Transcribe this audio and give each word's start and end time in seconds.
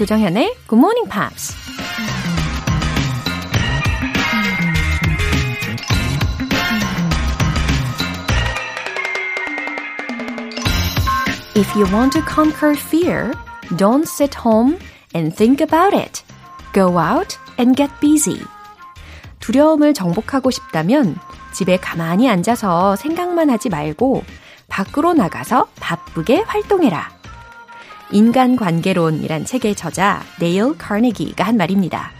조정현의 0.00 0.56
Good 0.66 0.76
Morning 0.76 1.10
Pops. 1.10 1.54
If 11.54 11.76
you 11.76 11.84
want 11.92 12.12
to 12.12 12.22
conquer 12.24 12.74
fear, 12.74 13.32
don't 13.76 14.08
sit 14.08 14.34
home 14.42 14.78
and 15.14 15.36
think 15.36 15.60
about 15.60 15.94
it. 15.94 16.22
Go 16.72 16.98
out 16.98 17.36
and 17.58 17.76
get 17.76 17.92
busy. 18.00 18.42
두려움을 19.40 19.92
정복하고 19.92 20.50
싶다면 20.50 21.16
집에 21.52 21.76
가만히 21.76 22.26
앉아서 22.30 22.96
생각만 22.96 23.50
하지 23.50 23.68
말고 23.68 24.24
밖으로 24.66 25.12
나가서 25.12 25.68
바쁘게 25.78 26.44
활동해라. 26.46 27.19
인간관계론이란 28.12 29.44
책의 29.44 29.74
저자 29.74 30.22
네일 30.38 30.76
카네기가 30.76 31.44
한 31.44 31.56
말입니다. 31.56 32.10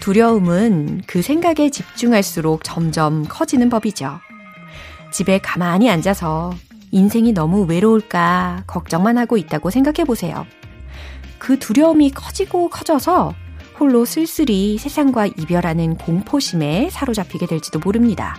두려움은 0.00 1.02
그 1.06 1.22
생각에 1.22 1.70
집중할수록 1.70 2.64
점점 2.64 3.24
커지는 3.28 3.70
법이죠. 3.70 4.20
집에 5.12 5.38
가만히 5.38 5.88
앉아서 5.90 6.52
인생이 6.90 7.32
너무 7.32 7.62
외로울까 7.62 8.64
걱정만 8.66 9.16
하고 9.16 9.36
있다고 9.36 9.70
생각해 9.70 10.04
보세요. 10.04 10.46
그 11.38 11.58
두려움이 11.58 12.10
커지고 12.10 12.68
커져서 12.68 13.34
홀로 13.78 14.04
쓸쓸히 14.04 14.78
세상과 14.78 15.26
이별하는 15.26 15.96
공포심에 15.96 16.90
사로잡히게 16.90 17.46
될지도 17.46 17.78
모릅니다. 17.78 18.36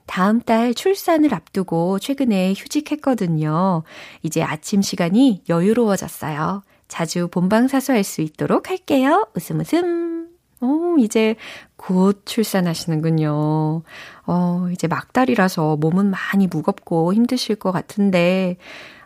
다음 0.04 0.38
달 0.42 0.74
출산을 0.74 1.32
앞두고 1.32 1.98
최근에 1.98 2.52
휴직했거든요. 2.52 3.84
이제 4.22 4.42
아침 4.42 4.82
시간이 4.82 5.44
여유로워졌어요. 5.48 6.62
자주 6.88 7.28
본방사수할 7.28 8.04
수 8.04 8.20
있도록 8.20 8.68
할게요. 8.68 9.26
웃음 9.34 9.60
웃음. 9.60 10.28
오, 10.60 10.98
이제 10.98 11.36
곧 11.76 12.22
출산하시는군요. 12.26 13.82
어, 14.26 14.68
이제 14.72 14.86
막달이라서 14.86 15.76
몸은 15.76 16.10
많이 16.10 16.46
무겁고 16.48 17.14
힘드실 17.14 17.56
것 17.56 17.72
같은데, 17.72 18.58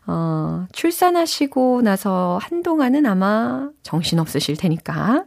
어, 0.08 0.66
출산하시고 0.72 1.82
나서 1.82 2.38
한동안은 2.42 3.04
아마 3.04 3.68
정신 3.82 4.18
없으실 4.18 4.56
테니까, 4.56 5.26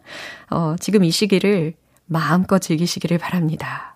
어, 0.50 0.76
지금 0.80 1.04
이 1.04 1.12
시기를 1.12 1.76
마음껏 2.08 2.58
즐기시기를 2.58 3.20
바랍니다. 3.20 3.96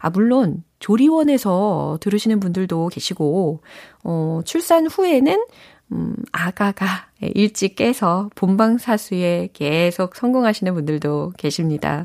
아, 0.00 0.10
물론, 0.10 0.64
조리원에서 0.80 1.98
들으시는 2.00 2.40
분들도 2.40 2.88
계시고, 2.88 3.62
어, 4.02 4.40
출산 4.44 4.88
후에는, 4.88 5.46
음, 5.92 6.16
아가가 6.32 6.86
일찍 7.20 7.76
깨서 7.76 8.30
본방사수에 8.34 9.50
계속 9.52 10.16
성공하시는 10.16 10.74
분들도 10.74 11.34
계십니다. 11.36 12.02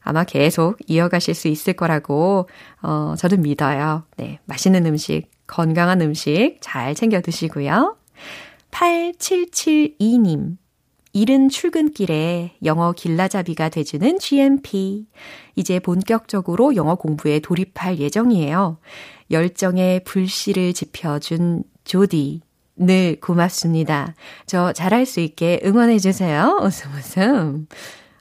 아마 0.00 0.24
계속 0.24 0.78
이어가실 0.86 1.34
수 1.34 1.46
있을 1.46 1.74
거라고, 1.74 2.48
어, 2.82 3.14
저도 3.16 3.36
믿어요. 3.36 4.02
네. 4.16 4.40
맛있는 4.46 4.84
음식 4.86 5.28
건강한 5.48 6.00
음식 6.00 6.58
잘 6.60 6.94
챙겨 6.94 7.20
드시고요. 7.20 7.96
8772님. 8.70 10.56
이른 11.12 11.48
출근길에 11.48 12.52
영어 12.64 12.92
길라잡이가 12.92 13.70
돼주는 13.70 14.20
GMP. 14.20 15.06
이제 15.56 15.80
본격적으로 15.80 16.76
영어 16.76 16.94
공부에 16.94 17.40
돌입할 17.40 17.98
예정이에요. 17.98 18.78
열정의 19.32 20.04
불씨를 20.04 20.74
지펴준 20.74 21.64
조디. 21.82 22.42
늘 22.76 23.18
고맙습니다. 23.20 24.14
저 24.46 24.72
잘할 24.72 25.04
수 25.06 25.18
있게 25.18 25.60
응원해주세요. 25.64 26.60
웃음 26.62 26.92
웃음. 26.92 27.66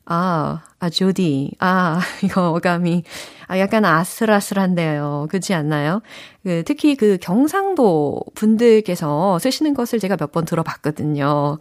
아, 0.05 0.63
아, 0.79 0.89
조디. 0.89 1.51
아, 1.59 1.99
이거 2.23 2.51
어감이, 2.51 3.03
아, 3.47 3.59
약간 3.59 3.85
아슬아슬한데요. 3.85 5.27
그렇지 5.29 5.53
않나요? 5.53 6.01
그, 6.43 6.63
특히 6.65 6.95
그 6.95 7.17
경상도 7.21 8.21
분들께서 8.35 9.39
쓰시는 9.39 9.73
것을 9.73 9.99
제가 9.99 10.17
몇 10.17 10.31
번 10.31 10.45
들어봤거든요. 10.45 11.57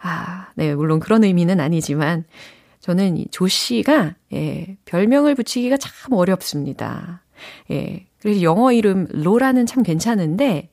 아, 0.00 0.48
네, 0.56 0.74
물론 0.74 0.98
그런 1.00 1.24
의미는 1.24 1.60
아니지만, 1.60 2.24
저는 2.80 3.16
이 3.18 3.26
조 3.30 3.46
씨가, 3.48 4.14
예, 4.32 4.76
별명을 4.84 5.34
붙이기가 5.34 5.76
참 5.76 6.12
어렵습니다. 6.12 7.22
예, 7.70 8.06
그래서 8.20 8.42
영어 8.42 8.72
이름 8.72 9.06
로라는 9.10 9.66
참 9.66 9.82
괜찮은데, 9.84 10.70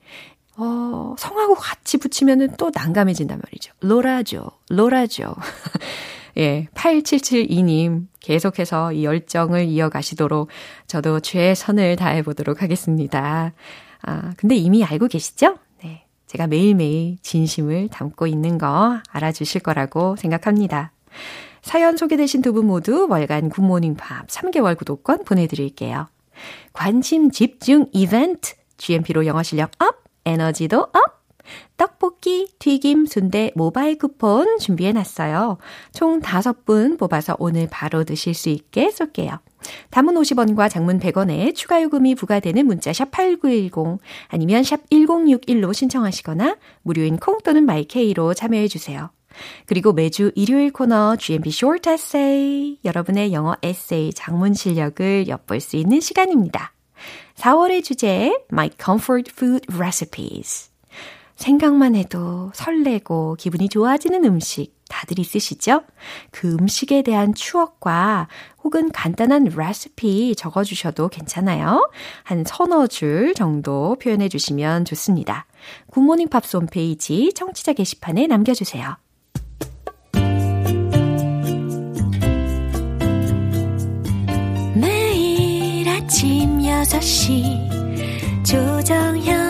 어, 0.58 1.16
성하고 1.20 1.56
같이 1.56 1.98
붙이면은 1.98 2.56
또 2.58 2.72
난감해진단 2.74 3.40
말이죠. 3.44 3.74
로라죠, 3.82 4.50
로라죠. 4.70 5.36
예, 6.38 6.68
8772님 6.74 8.08
계속해서 8.20 8.92
이 8.92 9.06
열정을 9.06 9.66
이어가시도록 9.66 10.50
저도 10.88 11.20
최선을 11.22 11.96
다해 11.96 12.24
보도록 12.24 12.62
하겠습니다. 12.62 13.54
아, 14.02 14.34
근데 14.38 14.56
이미 14.56 14.84
알고 14.84 15.08
계시죠? 15.08 15.58
네. 15.82 16.06
제가 16.28 16.48
매일매일 16.48 17.18
진심을 17.22 17.88
담고 17.90 18.28
있는 18.28 18.58
거 18.58 19.00
알아주실 19.10 19.62
거라고 19.62 20.16
생각합니다. 20.18 20.92
사연 21.62 21.98
소개되신 21.98 22.42
두 22.42 22.54
분 22.54 22.68
모두 22.68 23.08
월간 23.10 23.50
굿모닝 23.50 23.96
팝 23.96 24.28
3개월 24.28 24.78
구독권 24.78 25.24
보내드릴게요. 25.24 26.08
관심 26.74 27.32
집중 27.32 27.88
이벤트 27.94 28.54
GMP로 28.78 29.26
영어 29.26 29.42
실력 29.42 29.72
up, 29.80 30.04
에너지도 30.26 30.82
up! 30.82 31.15
떡볶이, 31.78 32.48
튀김, 32.60 33.06
순대, 33.06 33.52
모바일 33.56 33.98
쿠폰 33.98 34.58
준비해 34.60 34.92
놨어요. 34.92 35.58
총 35.94 36.22
5분 36.22 36.98
뽑아서 36.98 37.36
오늘 37.40 37.68
바로 37.70 38.04
드실 38.04 38.34
수 38.34 38.50
있게 38.50 38.92
쏠게요. 38.92 39.40
담은 39.90 40.14
50원과 40.16 40.70
장문 40.70 41.00
100원에 41.00 41.56
추가 41.56 41.82
요금이 41.82 42.16
부과되는 42.16 42.66
문자 42.66 42.94
샵 42.94 43.12
8910 43.12 44.00
아니면 44.28 44.64
샵 44.64 44.88
1061로 44.90 45.74
신청하시거나 45.74 46.58
무료인 46.84 47.18
콩 47.18 47.40
또는 47.44 47.66
마이케이로 47.66 48.34
참여해 48.34 48.68
주세요. 48.68 49.10
그리고 49.66 49.94
매주 49.94 50.32
일요일 50.36 50.72
코너 50.72 51.16
GMP 51.18 51.50
Short 51.50 51.90
Essay 51.90 52.78
여러분의 52.86 53.34
영어 53.34 53.56
에세이 53.62 54.14
장문 54.14 54.54
실력을 54.54 55.28
엿볼 55.28 55.60
수 55.60 55.76
있는 55.76 56.00
시간입니다. 56.00 56.74
4월의 57.36 57.84
주제 57.84 58.34
My 58.52 58.70
Comfort 58.82 59.32
Food 59.36 59.68
Recipes 59.76 60.72
생각만 61.36 61.96
해도 61.96 62.52
설레고 62.54 63.36
기분이 63.38 63.70
좋아지는 63.70 64.26
음식 64.26 64.76
다들 64.90 65.20
있으시죠? 65.20 65.84
그 66.32 66.54
음식에 66.54 67.02
대한 67.02 67.34
추억과 67.34 68.28
혹은 68.64 68.92
간단한 68.92 69.46
레시피 69.56 70.36
적어주셔도 70.36 71.10
괜찮아요. 71.10 71.90
한 72.24 72.44
서너 72.46 72.88
줄 72.88 73.34
정도 73.34 73.96
표현해 74.02 74.30
주시면 74.30 74.86
좋습니다. 74.86 75.48
굿모닝 75.92 76.30
팝스 76.30 76.58
홈페이지 76.58 77.34
청취자 77.34 77.74
게시판에 77.74 78.28
남겨주세요. 78.28 78.98
매일 84.76 85.90
아침 85.90 86.60
6시 86.60 88.46
조정현 88.46 89.45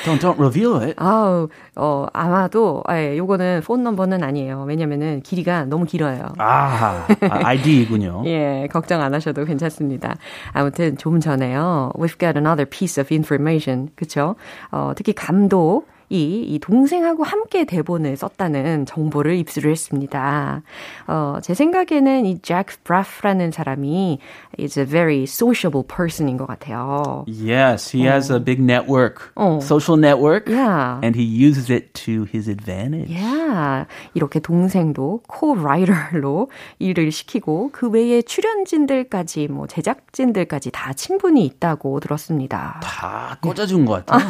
Don't 0.04 0.20
don't 0.20 0.38
reveal 0.38 0.82
it. 0.82 0.94
아우, 0.96 1.48
어, 1.76 2.06
아마도, 2.12 2.82
예, 2.90 3.16
요거는 3.16 3.62
폰 3.64 3.82
넘버는 3.82 4.22
아니에요. 4.22 4.64
왜냐면은 4.66 5.20
길이가 5.22 5.64
너무 5.64 5.84
길어요. 5.84 6.32
아, 6.38 7.06
ID군요. 7.20 8.22
예, 8.26 8.68
걱정 8.70 9.00
안 9.02 9.14
하셔도 9.14 9.44
괜찮습니다. 9.44 10.16
아무튼 10.52 10.96
좀 10.96 11.20
전에요. 11.20 11.92
We've 11.96 12.18
got 12.18 12.36
another 12.36 12.68
piece 12.68 13.00
of 13.00 13.12
information. 13.12 13.88
그쵸? 13.96 14.36
어, 14.70 14.92
특히 14.96 15.12
감독, 15.12 15.86
이, 16.14 16.44
이 16.46 16.58
동생하고 16.60 17.24
함께 17.24 17.64
대본을 17.64 18.16
썼다는 18.16 18.86
정보를 18.86 19.34
입수를 19.34 19.72
했습니다. 19.72 20.62
어, 21.08 21.38
제 21.42 21.54
생각에는 21.54 22.24
이잭 22.24 22.66
브라프라는 22.84 23.50
사람이 23.50 24.20
is 24.60 24.78
a 24.78 24.86
very 24.86 25.24
sociable 25.24 25.84
person인 25.84 26.36
것 26.36 26.46
같아요. 26.46 27.24
Yes, 27.26 27.96
he 27.96 28.06
has 28.06 28.32
a 28.32 28.38
big 28.38 28.62
network, 28.62 29.32
Oh. 29.34 29.58
social 29.60 29.98
network, 29.98 30.46
Yeah. 30.48 31.00
and 31.02 31.18
he 31.18 31.26
uses 31.26 31.68
it 31.72 31.92
to 32.04 32.26
his 32.32 32.48
advantage. 32.48 33.12
야, 33.20 33.86
이렇게 34.14 34.38
동생도 34.38 35.22
co-writer로 35.28 36.48
일을 36.78 37.10
시키고 37.10 37.70
그 37.72 37.90
외에 37.90 38.22
출연진들까지 38.22 39.48
뭐 39.48 39.66
제작진들까지 39.66 40.70
다 40.70 40.92
친분이 40.92 41.44
있다고 41.44 41.98
들었습니다. 41.98 42.78
다 42.84 43.36
꽂아준 43.42 43.84
것 43.84 44.06
같아. 44.06 44.24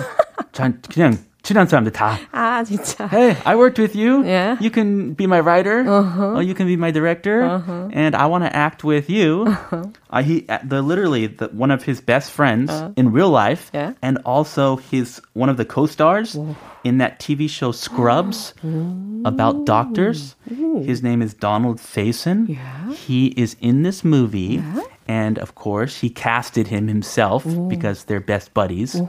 전 0.52 0.80
그냥 0.90 1.18
친한 1.43 1.67
사람들 1.67 1.91
다. 1.93 2.17
아, 2.33 2.63
진짜. 2.63 3.07
Hey, 3.09 3.35
I 3.45 3.55
worked 3.55 3.79
with 3.79 3.95
you. 3.95 4.23
Yeah. 4.23 4.57
You 4.59 4.69
can 4.69 5.13
be 5.13 5.25
my 5.25 5.39
writer. 5.39 5.81
Uh-huh. 5.87 6.39
you 6.41 6.53
can 6.53 6.67
be 6.67 6.75
my 6.75 6.91
director. 6.91 7.41
Uh-huh. 7.43 7.87
And 7.93 8.13
I 8.13 8.25
want 8.27 8.43
to 8.43 8.53
act 8.55 8.83
with 8.83 9.09
you. 9.09 9.45
Uh-huh. 9.47 9.85
Uh, 10.11 10.21
he, 10.21 10.45
uh, 10.49 10.59
the 10.63 10.81
literally 10.81 11.27
the, 11.27 11.47
one 11.47 11.71
of 11.71 11.83
his 11.83 12.01
best 12.01 12.31
friends 12.31 12.69
in 12.97 13.11
real 13.13 13.29
life, 13.29 13.71
Yeah. 13.73 13.93
and 14.03 14.19
also 14.25 14.77
his 14.91 15.21
one 15.33 15.47
of 15.49 15.55
the 15.57 15.65
co-stars 15.65 16.37
in 16.83 16.97
that 16.99 17.19
TV 17.19 17.49
show 17.49 17.71
Scrubs 17.71 18.53
about 19.25 19.65
doctors. 19.65 20.35
His 20.45 21.01
name 21.01 21.21
is 21.21 21.33
Donald 21.33 21.77
Faison. 21.79 22.49
Yeah. 22.49 22.93
He 22.93 23.27
is 23.37 23.55
in 23.61 23.83
this 23.83 24.03
movie, 24.03 24.61
and 25.07 25.39
of 25.39 25.55
course 25.55 25.97
he 26.01 26.09
casted 26.09 26.67
him 26.67 26.87
himself 26.87 27.45
because 27.69 28.03
they're 28.05 28.19
best 28.19 28.53
buddies. 28.53 28.99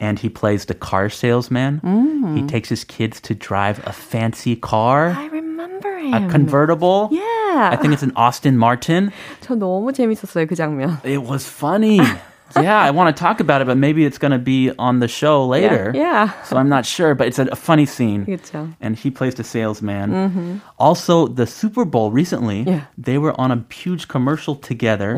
And 0.00 0.18
he 0.18 0.28
plays 0.28 0.64
the 0.64 0.74
car 0.74 1.08
salesman. 1.08 1.78
He 2.34 2.42
takes 2.48 2.68
his 2.68 2.82
kids 2.82 3.20
to 3.22 3.34
drive 3.36 3.78
a 3.86 3.92
fancy 3.92 4.56
car, 4.56 5.10
I 5.16 5.26
remember 5.26 5.96
him. 5.96 6.12
a 6.14 6.28
convertible. 6.28 7.08
yeah. 7.12 7.70
I 7.72 7.76
think 7.80 7.92
it's 7.94 8.02
an 8.02 8.12
Austin 8.16 8.58
Martin. 8.58 9.12
저 9.42 9.54
너무 9.54 9.92
재밌었어요, 9.92 10.46
그 10.48 10.56
장면. 10.56 10.98
It 11.04 11.22
was 11.22 11.46
funny. 11.46 12.00
yeah, 12.56 12.80
I 12.80 12.90
want 12.90 13.14
to 13.14 13.20
talk 13.20 13.38
about 13.40 13.62
it, 13.62 13.66
but 13.66 13.76
maybe 13.78 14.04
it's 14.04 14.18
going 14.18 14.32
to 14.32 14.38
be 14.42 14.72
on 14.78 14.98
the 14.98 15.06
show 15.08 15.46
later. 15.46 15.92
Yeah. 15.94 16.32
So 16.44 16.56
I'm 16.56 16.68
not 16.68 16.84
sure, 16.84 17.14
but 17.14 17.28
it's 17.28 17.38
a, 17.38 17.46
a 17.52 17.56
funny 17.56 17.86
scene. 17.86 18.26
그렇죠. 18.26 18.74
And 18.80 18.96
he 18.96 19.08
plays 19.10 19.36
the 19.36 19.44
salesman. 19.44 20.60
Also, 20.80 21.28
the 21.28 21.46
Super 21.46 21.84
Bowl 21.84 22.10
recently, 22.10 22.62
Yeah. 22.66 22.86
they 22.98 23.18
were 23.18 23.38
on 23.40 23.52
a 23.52 23.62
huge 23.72 24.08
commercial 24.08 24.56
together 24.56 25.14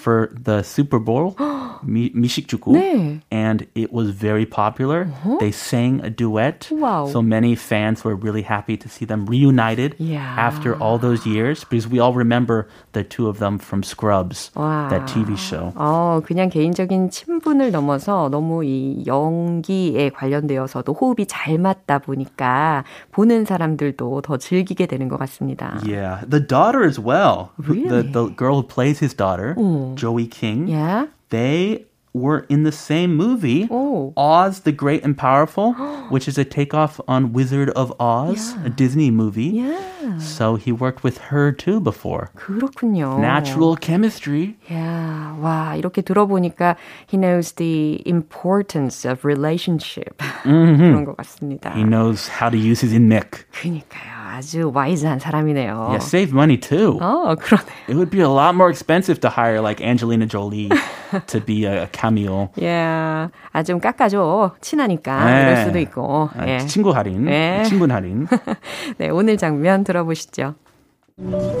for 0.00 0.28
the 0.36 0.62
Super 0.62 0.98
Bowl, 0.98 1.34
미, 1.82 2.10
미식주고. 2.14 2.72
네. 2.72 3.20
And 3.30 3.66
it 3.74 3.92
was 3.92 4.10
very 4.10 4.44
popular. 4.44 5.08
They 5.40 5.50
sang 5.52 6.00
a 6.04 6.10
duet. 6.10 6.68
Wow. 6.70 7.06
So 7.06 7.22
many 7.22 7.54
fans 7.54 8.04
were 8.04 8.14
really 8.14 8.42
happy 8.42 8.76
to 8.76 8.88
see 8.88 9.06
them 9.06 9.24
reunited 9.26 9.94
Yeah. 9.98 10.20
after 10.36 10.74
all 10.76 10.98
those 10.98 11.24
years 11.24 11.64
because 11.64 11.88
we 11.88 11.98
all 11.98 12.12
remember 12.12 12.68
the 12.92 13.04
two 13.04 13.28
of 13.28 13.38
them 13.38 13.58
from 13.58 13.82
Scrubs, 13.82 14.50
Wow. 14.54 14.88
that 14.90 15.06
TV 15.06 15.36
show. 15.36 15.72
어, 15.76 16.20
그냥 16.26 16.50
개인적인 16.50 17.08
친분을 17.10 17.70
넘어서 17.70 18.28
너무 18.30 18.64
이 18.64 19.04
연기에 19.06 20.10
관련되어서도 20.10 20.92
호흡이 20.92 21.26
잘 21.26 21.58
맞다 21.58 21.98
보니까 22.00 22.84
보는 23.12 23.44
사람들도 23.44 24.22
더 24.22 24.36
즐기게 24.36 24.86
되는 24.86 25.08
것 25.08 25.16
같습니다. 25.20 25.78
Yeah, 25.86 26.24
the 26.28 26.44
daughter 26.44 26.84
as 26.84 27.00
well. 27.00 27.50
who- 27.60 27.74
The 27.86 28.02
Really? 28.02 28.12
the 28.12 28.24
girl 28.36 28.56
who 28.60 28.62
plays 28.66 28.98
his 29.00 29.14
daughter, 29.16 29.54
Joey 29.94 30.26
King. 30.26 30.68
Yeah? 30.68 31.06
They 31.30 31.84
were 32.16 32.46
in 32.48 32.62
the 32.64 32.72
same 32.72 33.14
movie, 33.14 33.68
Oh. 33.70 34.14
Oz 34.16 34.60
the 34.60 34.72
Great 34.72 35.04
and 35.04 35.18
Powerful, 35.18 35.74
which 36.08 36.26
is 36.26 36.38
a 36.38 36.44
takeoff 36.46 36.98
on 37.06 37.34
Wizard 37.34 37.68
of 37.76 37.92
Oz, 38.00 38.54
a 38.64 38.70
Disney 38.70 39.10
movie. 39.10 39.60
Yeah. 39.60 40.16
So 40.18 40.54
he 40.56 40.72
worked 40.72 41.04
with 41.04 41.18
her 41.28 41.52
too 41.52 41.78
before. 41.78 42.30
그렇군요. 42.36 43.18
Natural 43.20 43.76
chemistry. 43.76 44.56
Yeah. 44.70 45.36
와, 45.42 45.76
이렇게 45.76 46.00
들어보니까 46.00 46.76
he 47.06 47.18
knows 47.18 47.52
the 47.60 48.00
importance 48.06 49.04
of 49.04 49.22
relationship. 49.26 50.16
그런 50.42 51.04
것 51.04 51.16
같습니다. 51.18 51.74
He 51.74 51.84
knows 51.84 52.28
how 52.28 52.48
to 52.48 52.56
use 52.56 52.80
his 52.80 52.94
inmic. 52.94 53.44
그니까요. 53.52 54.19
아주 54.30 54.70
와이즈한 54.74 55.18
사람이네요. 55.18 55.88
Yeah, 55.88 56.04
save 56.04 56.32
money 56.32 56.58
too. 56.58 56.98
어, 57.00 57.34
그러네. 57.34 57.64
It 57.88 57.94
would 57.94 58.10
be 58.10 58.20
a 58.20 58.28
lot 58.28 58.54
more 58.54 58.70
expensive 58.70 59.20
to 59.20 59.30
hire 59.30 59.60
like 59.60 59.80
Angelina 59.80 60.26
Jolie 60.26 60.70
to 61.26 61.40
be 61.40 61.64
a 61.64 61.88
cameo. 61.92 62.50
Yeah. 62.56 63.30
아, 63.52 63.62
좀 63.62 63.80
깎아줘. 63.80 64.56
친하니까. 64.60 65.24
네. 65.24 65.42
이럴 65.42 65.64
수도 65.64 65.78
있고. 65.78 66.30
아, 66.36 66.46
예. 66.48 66.58
친구 66.66 66.90
할인, 66.94 67.24
네. 67.24 67.62
친분 67.64 67.90
할인. 67.90 68.26
네, 68.98 69.08
오늘 69.10 69.36
장면 69.36 69.84
들어보시죠. 69.84 70.54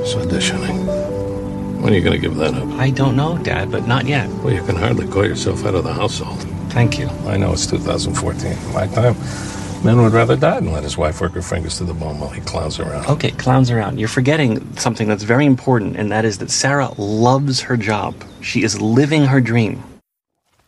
So 0.04 0.20
auditioning. 0.20 0.86
When 1.80 1.92
are 1.92 1.96
you 1.96 2.02
going 2.02 2.12
to 2.12 2.20
give 2.20 2.36
that 2.36 2.54
up? 2.54 2.66
I 2.80 2.90
don't 2.90 3.16
know, 3.16 3.38
Dad, 3.38 3.70
but 3.70 3.86
not 3.86 4.06
yet. 4.06 4.28
Well, 4.42 4.52
you 4.52 4.62
can 4.62 4.76
hardly 4.76 5.06
call 5.06 5.24
yourself 5.24 5.64
out 5.64 5.74
of 5.74 5.84
the 5.84 5.92
household. 5.92 6.44
Thank 6.70 6.98
you. 6.98 7.08
I 7.28 7.36
know 7.36 7.52
it's 7.52 7.66
2014. 7.66 8.56
My 8.74 8.86
time, 8.88 9.14
men 9.84 10.00
would 10.02 10.12
rather 10.12 10.36
die 10.36 10.60
than 10.60 10.72
let 10.72 10.82
his 10.82 10.96
wife 10.96 11.20
work 11.20 11.32
her 11.32 11.42
fingers 11.42 11.78
to 11.78 11.84
the 11.84 11.94
bone 11.94 12.18
while 12.18 12.30
he 12.30 12.40
clowns 12.42 12.78
around. 12.80 13.06
Okay, 13.06 13.30
clowns 13.32 13.70
around. 13.70 13.98
You're 13.98 14.08
forgetting 14.08 14.60
something 14.76 15.08
that's 15.08 15.24
very 15.24 15.46
important, 15.46 15.96
and 15.96 16.10
that 16.10 16.24
is 16.24 16.38
that 16.38 16.50
Sarah 16.50 16.90
loves 16.98 17.60
her 17.62 17.76
job. 17.76 18.14
She 18.40 18.62
is 18.62 18.80
living 18.80 19.26
her 19.26 19.40
dream. 19.40 19.82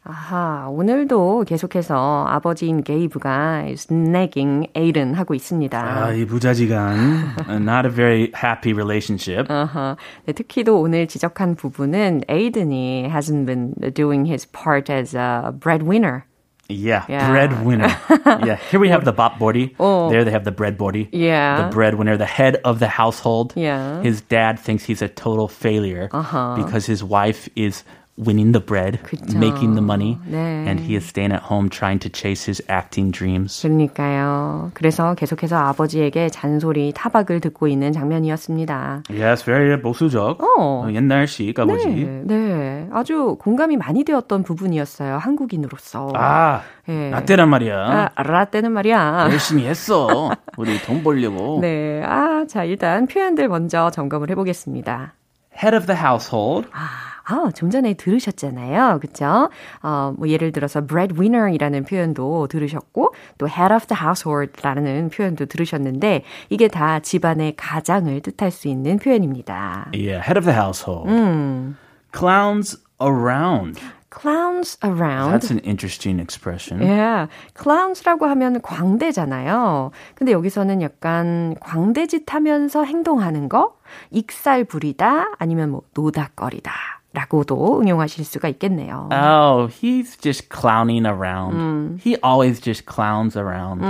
아하, 0.09 0.69
오늘도 0.71 1.45
계속해서 1.45 2.25
아버지인 2.31 2.83
게이브가 2.83 3.67
snagging 3.77 4.71
Aiden 4.75 5.13
하고 5.13 5.35
있습니다. 5.35 5.77
아, 5.77 6.13
이 6.15 6.25
부자지간. 6.25 7.35
Not 7.61 7.85
a 7.85 7.91
very 7.91 8.33
happy 8.35 8.73
relationship. 8.73 9.53
아하. 9.53 9.97
네, 10.25 10.33
특히도 10.33 10.81
오늘 10.81 11.09
지적한 11.09 11.57
부분은 11.57 12.23
에이든이 12.27 13.11
hasn't 13.11 13.45
been 13.45 13.75
doing 13.93 14.25
his 14.25 14.47
part 14.51 14.91
as 14.91 15.15
a 15.15 15.53
breadwinner. 15.53 16.25
Yeah, 16.74 17.06
Yeah. 17.08 17.30
breadwinner. 17.30 17.96
yeah, 18.46 18.56
here 18.70 18.80
we 18.80 18.90
have 18.90 19.06
the 19.06 19.12
bop 19.12 19.40
body. 19.40 19.76
Oh. 19.80 20.10
There 20.10 20.24
they 20.24 20.32
have 20.32 20.44
the 20.44 20.52
bread 20.52 20.78
body. 20.78 21.10
Yeah. 21.12 21.64
The 21.64 21.76
breadwinner, 21.76 22.18
the 22.18 22.26
head 22.26 22.58
of 22.64 22.80
the 22.80 22.88
household. 22.88 23.54
Yeah. 23.56 24.02
His 24.02 24.22
dad 24.22 24.60
thinks 24.60 24.84
he's 24.84 25.02
a 25.02 25.08
total 25.08 25.48
failure 25.48 26.10
uh-huh. 26.12 26.56
because 26.58 26.86
his 26.86 27.04
wife 27.04 27.50
is 27.56 27.84
winning 28.18 28.52
the 28.52 28.64
bread, 28.64 29.00
그쵸. 29.04 29.38
making 29.38 29.74
the 29.74 29.82
money, 29.82 30.18
네. 30.28 30.66
and 30.68 30.80
he 30.80 30.96
is 30.96 31.06
staying 31.06 31.34
at 31.34 31.42
home 31.42 31.70
trying 31.70 32.00
to 32.00 32.10
chase 32.10 32.46
his 32.46 32.62
acting 32.70 33.12
dreams. 33.12 33.62
그러니까요. 33.62 34.72
그래서 34.74 35.16
계속해서 35.16 35.58
아버지에게 35.58 36.30
잔소리, 36.30 36.92
타박을 36.94 37.40
듣고 37.40 37.68
있는 37.68 37.92
장면이었습니다. 37.92 39.04
Yes, 39.10 39.44
very 39.44 39.82
보수적. 39.82 40.42
어. 40.44 40.84
어, 40.86 40.92
옛날식 40.92 41.58
아버지. 41.60 41.88
네, 41.88 42.24
네. 42.26 42.90
아주 42.92 43.38
공감이 43.40 43.78
많이 43.78 44.04
되었던 44.04 44.44
부분이었어요. 44.44 45.18
한국인으로서. 45.18 46.12
아, 46.16 46.62
예. 46.90 47.10
나 47.10 47.26
때란 47.26 47.50
말이야. 47.50 48.12
아, 48.14 48.24
라떼는 48.24 48.72
말이야. 48.72 49.30
열심히 49.32 49.66
했어. 49.66 50.32
우리 50.58 50.78
돈 50.82 51.04
벌려고. 51.04 51.60
네. 51.62 52.04
아, 52.06 52.46
자, 52.48 52.64
일단 52.64 53.08
표현들 53.08 53.48
먼저 53.48 53.90
점검을 53.90 54.30
해보겠습니다. 54.30 55.14
Head 55.56 55.76
of 55.76 55.86
the 55.86 56.00
household. 56.00 56.68
아, 56.74 57.13
좀 57.56 57.70
전에 57.70 57.94
들으셨잖아요. 57.94 59.00
그쵸? 59.00 59.50
어, 59.82 60.14
뭐 60.18 60.28
예를 60.28 60.52
들어서 60.52 60.86
breadwinner이라는 60.86 61.84
표현도 61.86 62.48
들으셨고 62.48 63.14
또 63.38 63.48
head 63.48 63.74
of 63.74 63.88
the 63.88 64.00
household라는 64.02 65.10
표현도 65.10 65.46
들으셨는데 65.46 66.24
이게 66.50 66.68
다 66.68 67.00
집안의 67.00 67.56
가장을 67.56 68.20
뜻할 68.22 68.52
수 68.52 68.68
있는 68.68 68.98
표현입니다. 68.98 69.90
Yeah, 69.94 70.22
head 70.22 70.38
of 70.38 70.46
the 70.46 70.58
household. 70.58 71.10
음. 71.10 71.78
Clowns 72.16 72.78
around. 73.02 73.80
clowns 74.14 74.78
around. 74.84 75.34
That's 75.34 75.50
an 75.50 75.60
interesting 75.66 76.20
expression. 76.20 76.82
Yeah. 76.82 77.28
clowns라고 77.56 78.28
하면 78.28 78.62
광대잖아요. 78.62 79.92
근데 80.16 80.32
여기서는 80.32 80.82
약간 80.82 81.56
광대짓 81.60 82.32
하면서 82.34 82.84
행동하는 82.84 83.50
거? 83.50 83.76
익살 84.12 84.66
부리다 84.66 85.34
아니면 85.40 85.72
뭐 85.72 85.82
노닥거리다. 85.96 86.72
라고도 87.14 87.80
응용하실 87.80 88.26
수가 88.26 88.48
있겠네요. 88.50 89.08
Oh, 89.14 89.68
he's 89.70 90.18
just 90.20 90.50
clowning 90.50 91.06
around. 91.06 92.02
He 92.04 92.18
always 92.26 92.60
just 92.60 92.86
clowns 92.92 93.38
around. 93.38 93.82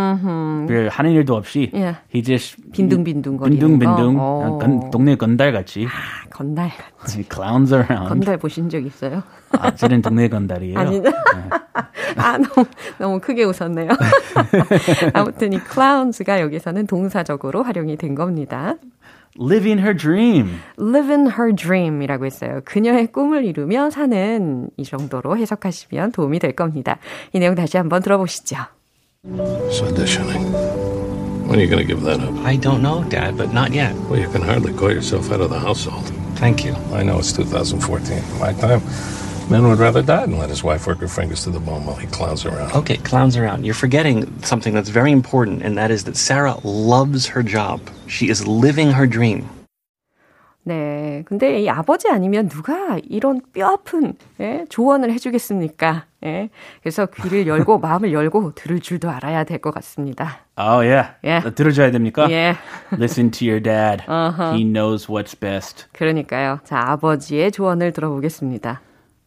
별 0.68 0.90
하는 0.90 1.12
일도 1.12 1.34
없이 1.36 1.72
Yeah. 1.74 2.00
he 2.14 2.22
just 2.22 2.58
빈둥빈둥 2.74 3.38
거리는 3.38 3.60
빈둥빈둥 3.60 4.18
거. 4.18 4.22
어. 4.22 4.58
건, 4.58 4.92
동네 4.92 5.16
건달 5.16 5.54
같이 5.54 5.86
아, 5.88 6.30
건달 6.32 6.70
같이. 7.00 7.20
he 7.20 7.24
clowns 7.32 7.74
around. 7.74 8.10
건달 8.10 8.38
보신 8.38 8.68
적 8.68 8.86
있어요? 8.86 9.24
아, 9.58 9.74
저는 9.74 10.02
동네 10.02 10.28
건달이에요. 10.28 10.78
아니, 10.78 11.02
아, 12.18 12.38
너무, 12.38 12.68
너무 12.98 13.20
크게 13.22 13.46
웃었네요. 13.46 13.90
아무튼 15.14 15.54
이 15.54 15.60
clowns가 15.72 16.42
여기서는 16.42 16.88
동사적으로 16.88 17.64
활용이 17.64 17.96
된 17.96 18.16
겁니다. 18.16 18.76
Living 19.38 19.80
her 19.82 19.94
dream. 19.96 20.60
Living 20.78 21.32
her 21.38 21.54
dream이라고 21.56 22.26
했어요. 22.26 22.62
그녀의 22.66 23.08
꿈을 23.12 23.46
이루며 23.46 23.90
사는 23.90 24.70
이 24.78 24.84
정도로 24.84 25.38
해석하시면 25.38 26.12
도움이 26.12 26.40
될 26.40 26.54
겁니다. 26.54 27.00
이 27.34 27.40
내용 27.40 27.56
다시 27.56 27.78
한번 27.78 28.02
들어보시죠. 28.04 28.58
It's 29.26 29.82
auditioning. 29.82 30.54
When 31.48 31.60
are 31.60 31.62
you 31.62 31.70
going 31.70 31.82
to 31.82 31.88
give 31.88 32.04
that 32.04 32.20
up? 32.22 32.34
I 32.46 32.58
don't 32.58 32.82
know, 32.82 33.04
Dad, 33.10 33.38
but 33.38 33.52
not 33.54 33.74
yet. 33.74 33.94
Well, 34.10 34.20
you 34.20 34.30
can 34.30 34.42
hardly 34.42 34.74
call 34.74 34.92
yourself 34.92 35.28
head 35.30 35.42
of 35.42 35.50
the 35.50 35.60
household. 35.60 36.06
Thank 36.36 36.66
you. 36.66 36.74
I 36.94 37.04
know 37.04 37.20
it's 37.20 37.34
2014. 37.34 38.18
In 38.18 38.40
my 38.40 38.54
time, 38.54 38.82
men 39.50 39.68
would 39.68 39.80
rather 39.80 40.02
die 40.02 40.26
than 40.26 40.38
let 40.40 40.50
his 40.50 40.64
wife 40.64 40.88
work 40.88 41.00
her 41.00 41.08
fingers 41.08 41.44
to 41.44 41.50
the 41.52 41.60
bone 41.60 41.86
while 41.86 41.96
he 41.96 42.08
clowns 42.08 42.46
around. 42.46 42.72
Okay, 42.76 42.98
clowns 42.98 43.36
around. 43.38 43.66
You're 43.66 43.74
forgetting 43.74 44.26
something 44.44 44.74
that's 44.74 44.90
very 44.90 45.12
important, 45.12 45.64
and 45.64 45.78
that 45.78 45.92
is 45.92 46.04
that 46.06 46.16
Sarah 46.18 46.56
loves 46.64 47.28
her 47.28 47.44
job. 47.44 47.82
She 48.08 48.30
is 48.30 48.48
living 48.48 48.92
her 48.92 49.08
dream. 49.08 49.50
네. 50.66 51.24
근데 51.26 51.60
이 51.62 51.68
아버지 51.70 52.08
아니면 52.08 52.48
누가 52.48 52.98
이런 53.04 53.42
뼈 53.54 53.68
아픈 53.74 54.14
예? 54.40 54.64
조언을 54.70 55.12
해주겠습니까? 55.12 56.06
예? 56.24 56.50
그래서 56.82 57.06
귀를 57.06 57.48
열고 57.48 57.80
마음을 57.80 58.14
열고 58.14 58.54
들을 58.56 58.80
줄도 58.80 59.10
알아야 59.10 59.44
될 59.44 59.60
것 59.60 59.74
같습니다. 59.74 60.40
Oh 60.58 60.80
yeah. 60.80 61.16
Yeah. 61.22 61.54
들어줘야 61.54 61.92
됩니까? 61.92 62.32
예. 62.32 62.56
Listen 62.94 63.30
to 63.32 63.46
your 63.46 63.62
dad. 63.62 64.06
Uh-huh. 64.08 64.54
He 64.56 64.64
knows 64.64 65.10
what's 65.12 65.38
best. 65.38 65.88
그러니까요. 65.92 66.60
자, 66.64 66.80
아버지의 66.80 67.52
조언을 67.52 67.92
들어보겠습니다. 67.92 68.80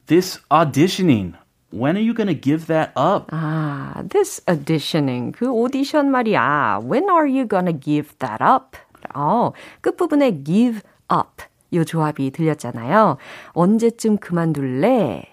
This 0.08 0.39
auditioning. 0.50 1.36
When 1.72 1.96
are 1.96 2.03
you 2.03 2.13
going 2.13 2.27
to 2.27 2.36
give 2.36 2.68
that 2.68 2.91
up? 2.98 3.32
아, 3.32 4.03
this 4.10 4.41
auditioning. 4.46 5.32
그 5.32 5.48
오디션 5.48 6.12
말이야. 6.12 6.82
When 6.84 7.10
are 7.10 7.25
you 7.25 7.48
gonna 7.48 7.72
give 7.72 8.13
that 8.20 8.44
up? 8.44 8.77
어, 9.15 9.53
끝부분에 9.82 10.44
give 10.44 10.82
up. 11.10 11.44
요 11.74 11.86
조합이 11.86 12.32
들렸잖아요. 12.32 13.18
언제쯤 13.53 14.18
그만둘래? 14.18 15.24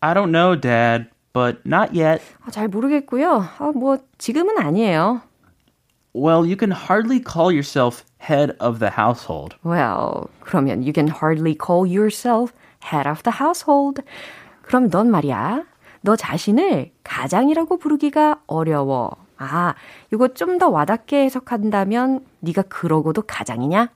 I 0.00 0.14
don't 0.14 0.30
know, 0.30 0.54
dad, 0.54 1.10
but 1.32 1.58
not 1.66 1.90
yet. 1.92 2.22
아, 2.44 2.50
잘 2.50 2.68
모르겠고요. 2.68 3.44
아, 3.58 3.72
뭐 3.74 3.98
지금은 4.18 4.58
아니에요. 4.58 5.22
Well, 6.14 6.46
you 6.46 6.56
can 6.56 6.70
hardly 6.70 7.20
call 7.20 7.50
yourself 7.50 8.04
head 8.18 8.54
of 8.60 8.78
the 8.78 8.90
household. 8.96 9.56
Well, 9.64 10.30
그러면 10.40 10.82
you 10.82 10.92
can 10.92 11.08
hardly 11.08 11.54
call 11.54 11.84
yourself 11.84 12.54
head 12.83 13.07
of 13.09 13.23
the 13.23 13.35
household. 13.39 14.01
그럼 14.61 14.89
넌 14.89 15.09
말이야. 15.11 15.63
너 16.01 16.15
자신을 16.15 16.91
가장이라고 17.03 17.77
부르기가 17.77 18.39
어려워. 18.47 19.11
아, 19.37 19.73
이거 20.13 20.27
좀 20.29 20.57
더 20.59 20.69
와닿게 20.69 21.23
해석한다면 21.25 22.21
네가 22.41 22.63
그러고도 22.63 23.23
가장이냐? 23.23 23.89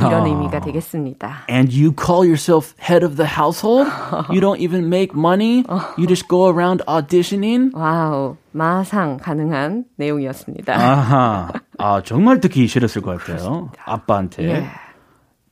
이런 0.00 0.26
의미가 0.26 0.60
되겠습니다. 0.62 1.46
And 1.48 1.70
you 1.72 1.92
call 1.96 2.26
yourself 2.26 2.74
head 2.82 3.04
of 3.06 3.14
the 3.16 3.30
household? 3.38 3.88
You 4.30 4.40
don't 4.40 4.58
even 4.58 4.86
make 4.86 5.14
money? 5.16 5.62
You 5.96 6.08
just 6.08 6.26
go 6.28 6.48
around 6.50 6.82
auditioning? 6.88 7.70
Wow, 7.72 8.36
마상 8.50 9.16
가능한 9.18 9.84
내용이었습니다. 9.96 10.74
아하. 10.74 11.52
아, 11.78 12.02
정말 12.02 12.40
듣기 12.40 12.66
싫었을 12.66 13.00
것 13.02 13.18
같아요. 13.18 13.70
아빠한테. 13.84 14.48
예. 14.48 14.66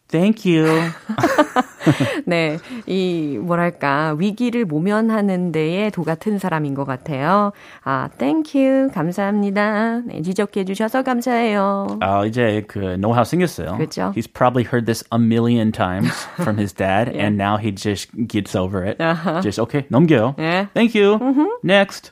Thank 0.10 0.44
you. 0.52 0.66
네, 2.26 2.58
이 2.88 3.38
뭐랄까 3.40 4.16
위기를 4.18 4.66
모면하는 4.66 5.52
데에 5.52 5.92
도 5.92 6.04
같은 6.04 6.40
사람인 6.40 6.74
것 6.74 6.84
같아요. 6.86 7.52
아, 7.84 8.10
thank 8.18 8.60
you, 8.60 8.90
감사합니다. 8.92 10.02
네, 10.08 10.24
지적해 10.24 10.66
주셔서 10.66 11.04
감사해요. 11.04 12.00
아, 12.02 12.26
이제 12.26 12.66
그 12.68 12.98
know-how 12.98 13.24
생겼어요. 13.24 13.78
그렇죠. 13.78 14.12
He's 14.16 14.26
probably 14.26 14.64
heard 14.66 14.88
this 14.88 15.04
a 15.12 15.20
million 15.20 15.72
times 15.72 16.12
from 16.42 16.58
his 16.58 16.74
dad, 16.74 17.08
and 17.16 17.38
now 17.38 17.58
he 17.58 17.72
just 17.72 18.10
gets 18.28 18.56
over 18.56 18.84
it. 18.84 18.98
Just 19.44 19.60
okay, 19.60 19.86
넘겨요. 19.92 20.34
예. 20.40 20.70
Thank 20.74 20.96
you. 20.96 21.20
Next. 21.64 22.12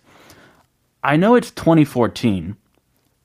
I 1.02 1.18
know 1.18 1.34
it's 1.34 1.50
2014. 1.50 2.56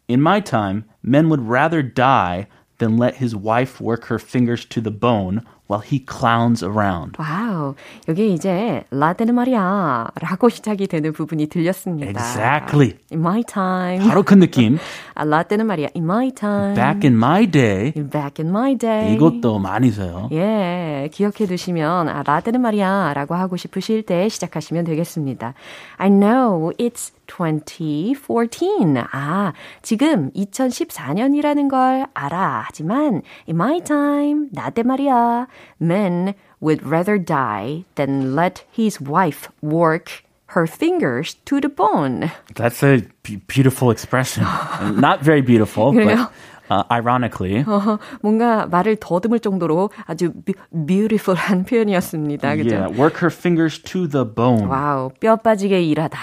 In 0.09 0.21
my 0.23 0.41
time, 0.41 0.85
men 1.03 1.29
would 1.29 1.47
rather 1.47 1.83
die 1.83 2.49
than 2.78 2.98
let 2.98 3.16
his 3.16 3.36
wife 3.36 3.82
work 3.82 4.06
her 4.06 4.20
fingers 4.20 4.66
to 4.66 4.82
the 4.82 4.92
bone 4.92 5.46
while 5.70 5.84
he 5.86 6.04
clowns 6.10 6.64
around. 6.64 7.14
와우, 7.20 7.76
여기 8.08 8.34
이제 8.34 8.84
라떼는 8.92 9.36
말이야 9.36 10.08
라고 10.22 10.50
시작이 10.50 10.88
되는 10.88 11.12
부분이 11.14 11.48
들렸습니다. 11.48 12.10
Exactly. 12.10 12.94
In 13.12 13.20
my 13.20 13.44
time. 13.44 14.08
바로 14.08 14.24
그 14.24 14.34
느낌. 14.34 14.78
아, 15.16 15.24
라떼는 15.24 15.66
말이야. 15.68 15.90
In 15.96 16.04
my 16.06 16.32
time. 16.32 16.76
Back 16.76 17.08
in 17.10 17.16
my 17.16 17.48
day. 17.48 17.92
Back 17.94 18.44
in 18.44 18.50
my 18.50 18.76
day. 18.76 19.14
이것도 19.14 19.60
많이 19.60 19.92
써요. 19.92 20.30
예, 20.32 21.10
기억해 21.12 21.46
두시면 21.48 22.10
아, 22.10 22.24
라떼는 22.26 22.62
말이야 22.62 23.14
라고 23.14 23.36
하고 23.36 23.58
싶으실 23.58 24.04
때 24.04 24.30
시작하시면 24.30 24.86
되겠습니다. 24.86 25.54
I 25.98 26.10
know 26.10 26.72
it's 26.80 27.12
2014. 27.28 29.06
아, 29.12 29.54
지금 29.82 30.32
2014년이라는 30.32 31.70
걸 31.70 32.06
알아. 32.14 32.64
하지만 32.66 33.22
in 33.48 33.56
my 33.56 33.82
time, 33.82 34.48
나 34.54 34.70
때 34.70 34.84
말이야. 34.84 35.48
Men 35.81 36.35
would 36.61 36.83
rather 36.87 37.19
die 37.19 37.85
than 37.97 38.35
let 38.35 38.65
his 38.73 39.01
wife 39.01 39.49
work 39.63 40.23
her 40.55 40.67
fingers 40.67 41.35
to 41.47 41.61
the 41.61 41.69
bone. 41.69 42.31
That's 42.55 42.83
a 42.83 43.03
b- 43.23 43.41
beautiful 43.47 43.91
expression. 43.91 44.45
Not 45.01 45.21
very 45.25 45.41
beautiful, 45.41 45.93
그래요? 45.93 46.29
but 46.29 46.31
uh, 46.71 46.85
ironically. 46.93 47.65
어, 47.65 47.99
뭔가 48.21 48.67
말을 48.67 48.97
더듬을 48.97 49.41
정도로 49.41 49.91
아주 50.07 50.33
뷰, 50.45 50.53
beautiful한 50.87 51.65
표현이었습니다. 51.65 52.57
그죠? 52.57 52.75
Yeah, 52.77 52.89
work 52.99 53.17
her 53.21 53.31
fingers 53.31 53.79
to 53.83 54.07
the 54.07 54.25
bone. 54.25 54.67
와우, 54.69 55.11
뼈 55.21 55.37
빠지게 55.37 55.83
일하다. 55.83 56.19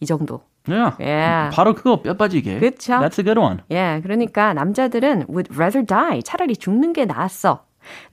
이 0.00 0.06
정도. 0.06 0.42
Yeah. 0.68 0.96
Yeah. 0.98 1.54
바로 1.54 1.74
그거 1.74 2.02
뼈 2.02 2.14
빠지게. 2.14 2.58
그쵸? 2.58 2.94
That's 2.98 3.18
a 3.18 3.24
good 3.24 3.38
one. 3.38 3.58
예, 3.70 4.00
그러니까 4.02 4.52
남자들은 4.54 5.26
would 5.28 5.50
rather 5.54 5.84
die. 5.84 6.22
차라리 6.22 6.56
죽는 6.56 6.92
게 6.92 7.04
나았어. 7.04 7.64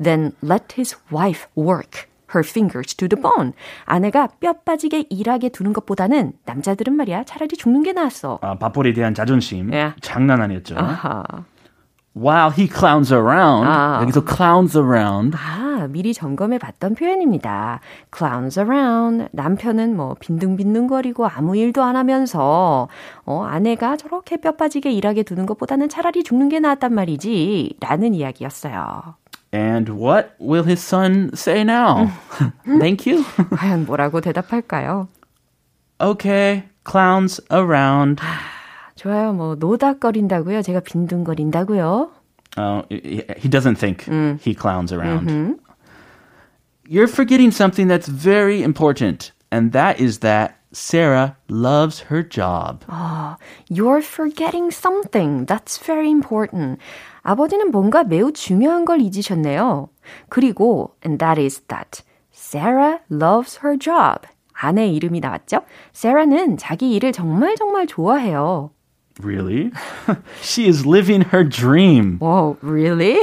Than 0.02 0.32
let 0.42 0.74
his 0.76 0.96
wife 1.12 1.46
work 1.56 2.08
her 2.34 2.44
fingers 2.44 2.94
to 2.96 3.08
the 3.08 3.20
bone. 3.20 3.52
아내가 3.84 4.28
뼈 4.40 4.52
빠지게 4.52 5.06
일하게 5.10 5.48
두는 5.48 5.72
것보다는 5.72 6.32
남자들은 6.44 6.92
말이야 6.94 7.24
차라리 7.24 7.56
죽는 7.56 7.82
게 7.82 7.92
나았어. 7.92 8.38
아, 8.42 8.54
밥벌이에 8.56 8.92
대한 8.92 9.14
자존심. 9.14 9.70
Yeah. 9.72 9.94
장난 10.00 10.40
아니었죠. 10.42 10.76
아하. 10.76 11.24
While 12.16 12.50
he 12.58 12.66
clowns 12.68 13.12
around. 13.12 13.66
아. 13.68 14.00
여기서 14.02 14.24
clowns 14.24 14.76
around. 14.76 15.36
아, 15.38 15.86
미리 15.88 16.12
점검해 16.12 16.58
봤던 16.58 16.96
표현입니다. 16.96 17.80
clowns 18.14 18.58
around. 18.58 19.28
남편은 19.30 19.96
뭐 19.96 20.16
빈둥빈둥거리고 20.18 21.28
아무 21.28 21.56
일도 21.56 21.82
안 21.82 21.94
하면서 21.94 22.88
어, 23.24 23.44
아내가 23.44 23.96
저렇게 23.96 24.36
뼈 24.38 24.52
빠지게 24.52 24.90
일하게 24.90 25.22
두는 25.22 25.46
것보다는 25.46 25.88
차라리 25.88 26.24
죽는 26.24 26.48
게 26.48 26.58
나았단 26.58 26.92
말이지. 26.92 27.76
라는 27.80 28.14
이야기였어요. 28.14 29.14
And 29.51 29.89
what 29.89 30.33
will 30.39 30.63
his 30.63 30.81
son 30.81 31.29
say 31.35 31.63
now? 31.63 32.11
Thank 32.65 33.05
you. 33.05 33.23
과연 33.53 33.85
뭐라고 33.85 34.19
대답할까요? 34.21 35.07
Okay, 36.01 36.63
clowns 36.83 37.39
around. 37.51 38.19
좋아요. 38.95 39.33
뭐 39.33 39.55
노닥거린다고요? 39.55 40.61
제가 40.63 40.79
빈둥거린다고요? 40.81 42.09
Oh, 42.57 42.83
he 42.89 43.23
he 43.37 43.49
doesn't 43.49 43.75
think 43.75 44.05
he 44.41 44.53
clowns 44.53 44.91
around. 44.91 45.59
you're 46.87 47.07
forgetting 47.07 47.51
something 47.51 47.87
that's 47.87 48.07
very 48.07 48.61
important, 48.61 49.31
and 49.51 49.71
that 49.71 49.99
is 49.99 50.19
that 50.19 50.57
Sarah 50.71 51.35
loves 51.49 51.99
her 52.09 52.21
job. 52.23 52.83
아, 52.87 53.37
you're 53.69 54.01
forgetting 54.01 54.71
something 54.71 55.45
that's 55.45 55.77
very 55.77 56.09
important. 56.11 56.79
아버지는 57.28 57.70
뭔가 57.70 58.04
매우 58.04 58.32
중요한 58.32 58.86
걸 58.86 59.02
잊으셨네요. 59.02 59.90
그리고 60.30 60.94
and 61.04 61.22
that 61.22 61.38
is 61.38 61.60
that 61.68 62.02
Sarah 62.32 63.00
loves 63.12 63.60
her 63.62 63.78
job. 63.78 64.26
아내 64.54 64.88
이름이 64.88 65.20
나왔죠? 65.20 65.60
Sarah는 65.94 66.56
자기 66.56 66.94
일을 66.94 67.12
정말 67.12 67.54
정말 67.56 67.86
좋아해요. 67.86 68.70
Really? 69.22 69.72
she 70.40 70.68
is 70.68 70.86
living 70.86 71.26
her 71.30 71.46
dream. 71.46 72.18
Whoa, 72.18 72.56
really? 72.62 73.18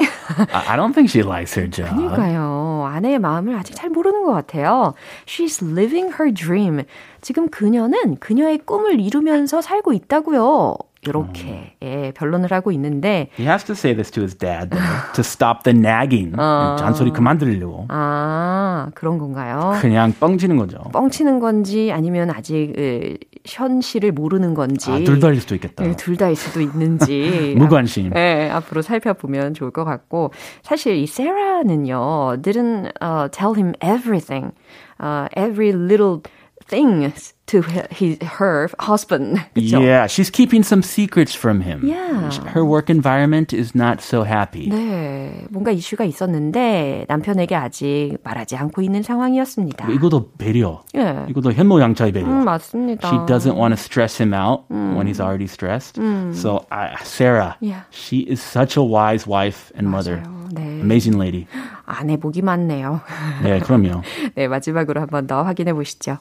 I, 0.53 0.75
don't 0.75 0.93
think 0.93 1.09
she 1.09 1.23
likes 1.23 1.57
her 1.57 1.67
job. 1.67 1.89
그러니까요. 1.95 2.85
아내의 2.85 3.17
마음을 3.17 3.55
아직 3.55 3.73
잘 3.75 3.89
모르는 3.89 4.23
것 4.23 4.33
같아요. 4.33 4.93
She's 5.25 5.63
living 5.65 6.13
her 6.19 6.31
dream. 6.31 6.83
지금 7.21 7.49
그녀는 7.49 8.17
그녀의 8.17 8.59
꿈을 8.59 8.99
이루면서 8.99 9.61
살고 9.61 9.93
있다고요. 9.93 10.77
이렇게 11.09 11.75
예, 11.81 12.11
변론을 12.15 12.51
하고 12.51 12.71
있는데 12.71 13.29
He 13.37 13.47
has 13.47 13.63
to 13.65 13.73
say 13.73 13.93
this 13.95 14.11
to 14.11 14.21
his 14.23 14.35
dad 14.37 14.69
to 15.13 15.19
stop 15.21 15.63
the 15.63 15.77
nagging. 15.77 16.35
잔소리 16.35 17.11
그만 17.11 17.37
들으려고. 17.37 17.85
아 17.89 18.89
그런 18.95 19.17
건가요? 19.17 19.73
그냥 19.81 20.13
뻥치는 20.19 20.57
거죠. 20.57 20.77
뻥치는 20.93 21.39
건지 21.39 21.91
아니면 21.93 22.29
아직 22.31 22.73
에, 22.77 23.17
현실을 23.45 24.11
모르는 24.11 24.53
건지 24.53 24.91
아, 24.91 24.99
둘 24.99 25.19
다일 25.19 25.39
수도 25.39 25.55
있겠다. 25.55 25.83
네, 25.83 25.95
둘다일 25.95 26.35
수도 26.35 26.61
있는지 26.61 27.55
무관심. 27.57 28.09
네, 28.11 28.49
앞으로 28.49 28.81
살펴보면 28.81 29.53
좋을 29.53 29.71
것 29.71 29.83
같고 29.83 30.31
사실 30.63 30.95
이 30.95 31.05
세라는요 31.07 32.41
didn't 32.41 32.91
uh, 33.01 33.29
tell 33.31 33.53
him 33.55 33.73
everything, 33.81 34.51
uh, 35.01 35.27
every 35.35 35.71
little 35.71 36.21
thing 36.68 37.12
to 37.46 37.62
his, 37.90 38.16
her 38.38 38.68
husband. 38.78 39.40
그쵸? 39.56 39.80
Yeah, 39.82 40.06
she's 40.06 40.30
keeping 40.30 40.62
some 40.62 40.82
secrets 40.82 41.34
from 41.34 41.60
him. 41.62 41.82
Yeah. 41.84 42.30
Her 42.46 42.64
work 42.64 42.88
environment 42.88 43.52
is 43.52 43.74
not 43.74 44.00
so 44.00 44.22
happy. 44.22 44.68
네, 44.68 45.46
뭔가 45.50 45.72
이슈가 45.72 46.04
있었는데 46.04 47.06
남편에게 47.08 47.56
아직 47.56 48.18
말하지 48.22 48.54
않고 48.56 48.82
있는 48.82 49.02
상황이었습니다. 49.02 49.88
이것도 49.90 50.30
배려. 50.38 50.82
예. 50.94 51.26
이것도 51.28 51.52
현모양처의 51.54 52.12
배려. 52.12 52.26
음, 52.28 52.44
맞습니다. 52.44 53.08
She 53.08 53.18
doesn't 53.26 53.56
want 53.58 53.74
to 53.74 53.76
stress 53.76 54.16
him 54.22 54.32
out 54.32 54.62
when 54.70 55.08
he's 55.08 55.18
already 55.20 55.48
stressed. 55.48 55.98
So, 56.34 56.66
I, 56.70 56.94
Sarah, 57.02 57.56
Yeah. 57.60 57.82
she 57.90 58.20
is 58.30 58.40
such 58.40 58.76
a 58.78 58.84
wise 58.84 59.26
wife 59.26 59.72
and 59.76 59.88
mother. 59.90 60.18
맞아요. 60.22 60.48
네. 60.54 60.80
Amazing 60.82 61.18
lady. 61.18 61.46
아내 61.86 62.16
복이 62.16 62.42
많네요. 62.42 63.00
네, 63.42 63.58
그럼요. 63.58 64.02
네, 64.36 64.46
마지막으로 64.46 65.00
한 65.00 65.08
번 65.10 65.26
더 65.26 65.42
확인해 65.42 65.72
보시죠. 65.72 66.18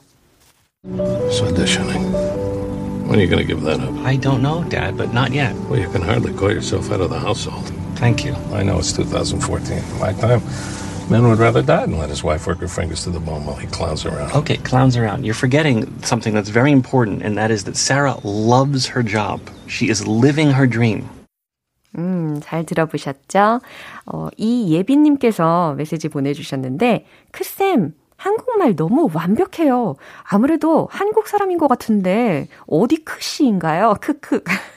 It's 0.84 1.40
auditioning. 1.40 2.10
When 3.06 3.18
are 3.18 3.22
you 3.22 3.28
going 3.28 3.42
to 3.42 3.44
give 3.44 3.62
that 3.62 3.80
up? 3.80 3.92
I 4.06 4.16
don't 4.16 4.40
know, 4.40 4.62
Dad, 4.64 4.96
but 4.96 5.12
not 5.12 5.32
yet. 5.32 5.54
Well, 5.68 5.78
you 5.78 5.88
can 5.90 6.00
hardly 6.00 6.32
call 6.32 6.50
yourself 6.52 6.90
out 6.92 7.00
of 7.00 7.10
the 7.10 7.18
household. 7.18 7.66
Thank 7.96 8.24
you. 8.24 8.34
I 8.52 8.62
know 8.62 8.78
it's 8.78 8.92
2014. 8.92 9.82
My 9.98 10.12
time, 10.12 10.40
men 11.10 11.28
would 11.28 11.38
rather 11.38 11.60
die 11.60 11.86
than 11.86 11.98
let 11.98 12.08
his 12.08 12.22
wife 12.22 12.46
work 12.46 12.58
her 12.60 12.68
fingers 12.68 13.02
to 13.04 13.10
the 13.10 13.20
bone 13.20 13.44
while 13.44 13.56
he 13.56 13.66
clowns 13.66 14.06
around. 14.06 14.32
Okay, 14.32 14.56
clowns 14.58 14.96
around. 14.96 15.24
You're 15.24 15.34
forgetting 15.34 15.92
something 16.02 16.32
that's 16.32 16.48
very 16.50 16.72
important, 16.72 17.22
and 17.22 17.36
that 17.36 17.50
is 17.50 17.64
that 17.64 17.76
Sarah 17.76 18.16
loves 18.22 18.86
her 18.86 19.02
job. 19.02 19.40
She 19.66 19.88
is 19.90 20.06
living 20.06 20.52
her 20.52 20.66
dream. 20.66 21.08
음, 21.98 22.40
잘 22.40 22.64
들어보셨죠? 22.64 23.60
어, 24.06 24.28
이 24.36 24.72
예빈님께서 24.72 25.74
메시지 25.76 26.08
보내주셨는데, 26.08 27.04
크쌤, 27.32 27.94
한국말 28.17 28.75
너무 28.75 29.09
완벽해요. 29.13 29.95
아무래도 30.23 30.87
한국 30.91 31.27
사람인 31.27 31.57
것 31.57 31.67
같은데, 31.67 32.47
어디 32.67 33.03
크시인가요? 33.03 33.95
크크. 34.01 34.43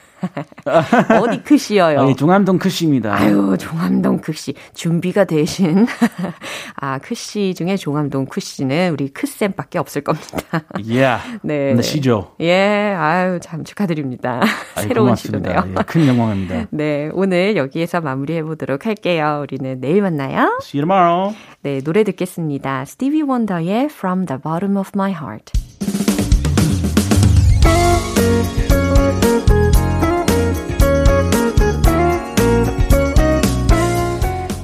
어디 1.21 1.43
크시여요? 1.43 2.01
아니, 2.01 2.15
중암동 2.15 2.59
크씨입니다. 2.59 3.15
아유, 3.15 3.55
종암동 3.59 4.19
크씨. 4.21 4.53
준비가 4.73 5.25
되신. 5.25 5.85
아, 6.75 6.97
크씨 6.99 7.53
중에 7.55 7.77
종암동 7.77 8.25
크씨는 8.27 8.91
우리 8.93 9.09
크쌤밖에 9.09 9.79
없을 9.79 10.01
겁니다. 10.03 10.63
Yeah. 10.75 11.39
네. 11.43 11.73
네, 11.73 11.81
시죠. 11.81 12.35
예, 12.41 12.93
아유, 12.97 13.39
참 13.41 13.63
축하드립니다. 13.63 14.41
아이, 14.75 14.83
새로운 14.87 15.07
고맙습니다. 15.07 15.49
시도네요. 15.49 15.75
예, 15.77 15.83
큰 15.83 16.07
영광입니다. 16.07 16.67
네, 16.71 17.09
오늘 17.13 17.55
여기에서 17.55 18.01
마무리해 18.01 18.43
보도록 18.43 18.85
할게요. 18.85 19.39
우리는 19.43 19.79
내일 19.79 20.01
만나요. 20.01 20.57
See 20.61 20.79
you 20.81 20.87
tomorrow. 20.87 21.35
네, 21.61 21.81
노래 21.81 22.03
듣겠습니다. 22.03 22.85
스티비 22.85 23.21
원더의 23.21 23.85
From 23.85 24.25
the 24.25 24.41
Bottom 24.41 24.77
of 24.77 24.91
My 24.95 25.11
Heart. 25.11 25.68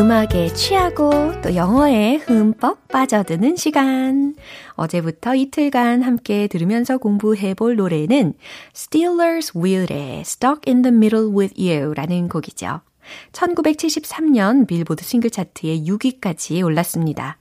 음악에 0.00 0.54
취하고 0.54 1.38
또 1.42 1.54
영어에 1.54 2.16
흠뻑 2.24 2.88
빠져드는 2.88 3.56
시간. 3.56 4.34
어제부터 4.70 5.34
이틀간 5.34 6.00
함께 6.00 6.46
들으면서 6.46 6.96
공부해 6.96 7.52
볼 7.52 7.76
노래는 7.76 8.32
Steelers 8.74 9.52
Wheel의 9.54 10.22
Stuck 10.22 10.62
in 10.66 10.80
the 10.80 10.96
Middle 10.96 11.28
with 11.36 11.54
You 11.60 11.92
라는 11.92 12.30
곡이죠. 12.30 12.80
1973년 13.32 14.66
빌보드 14.66 15.04
싱글 15.04 15.28
차트에 15.28 15.80
6위까지 15.82 16.64
올랐습니다. 16.64 17.36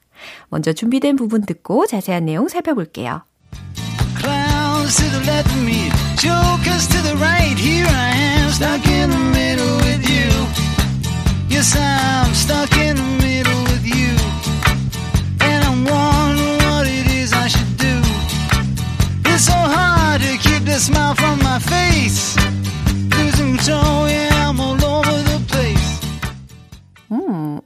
먼저 0.49 0.73
준비된 0.73 1.15
부분 1.15 1.45
듣고 1.45 1.87
자세한 1.87 2.25
내용 2.25 2.49
살펴볼게요. 2.49 3.21
Clowns 4.19 4.97
to 4.97 5.09
the 5.11 5.31
left 5.31 5.49
of 5.49 5.61
me, 5.63 5.89
jokers 6.17 6.89
to 6.89 7.01
the 7.03 7.15
right. 7.23 7.57
Here 7.57 7.87
I 7.87 8.17
am, 8.17 8.49
stuck 8.49 8.85
in 8.85 9.09
the 9.09 9.29
middle 9.31 9.77
with 9.77 10.11
you. 10.11 10.28
Yes, 11.59 11.75
I'm 11.75 12.33
stuck 12.33 12.71
in 12.77 12.95
the 12.95 13.03
middle 13.21 13.63
with 13.63 13.85
you. 13.85 14.15
And 15.41 15.61
I'm 15.65 15.83
wondering 15.83 16.57
what 16.71 16.87
it 16.87 17.07
is 17.11 17.33
I 17.33 17.49
should 17.49 17.75
do. 17.75 17.99
It's 19.25 19.43
so 19.43 19.51
hard 19.51 20.21
to 20.21 20.37
keep 20.37 20.63
the 20.63 20.79
smile 20.79 21.15
from 21.15 21.39
my 21.39 21.59
face. 21.59 22.38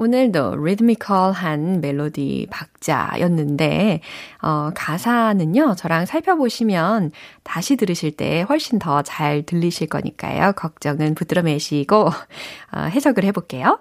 오늘도 0.03 0.57
리드미컬한 0.57 1.79
멜로디 1.79 2.47
박자였는데, 2.51 4.01
어, 4.41 4.71
가사는요, 4.75 5.75
저랑 5.75 6.05
살펴보시면 6.05 7.11
다시 7.43 7.77
들으실 7.77 8.17
때 8.17 8.41
훨씬 8.41 8.79
더 8.79 9.01
잘 9.01 9.43
들리실 9.43 9.87
거니까요. 9.87 10.51
걱정은 10.57 11.15
붙들어 11.15 11.41
매시고, 11.41 12.07
어, 12.07 12.79
해석을 12.79 13.23
해볼게요. 13.23 13.79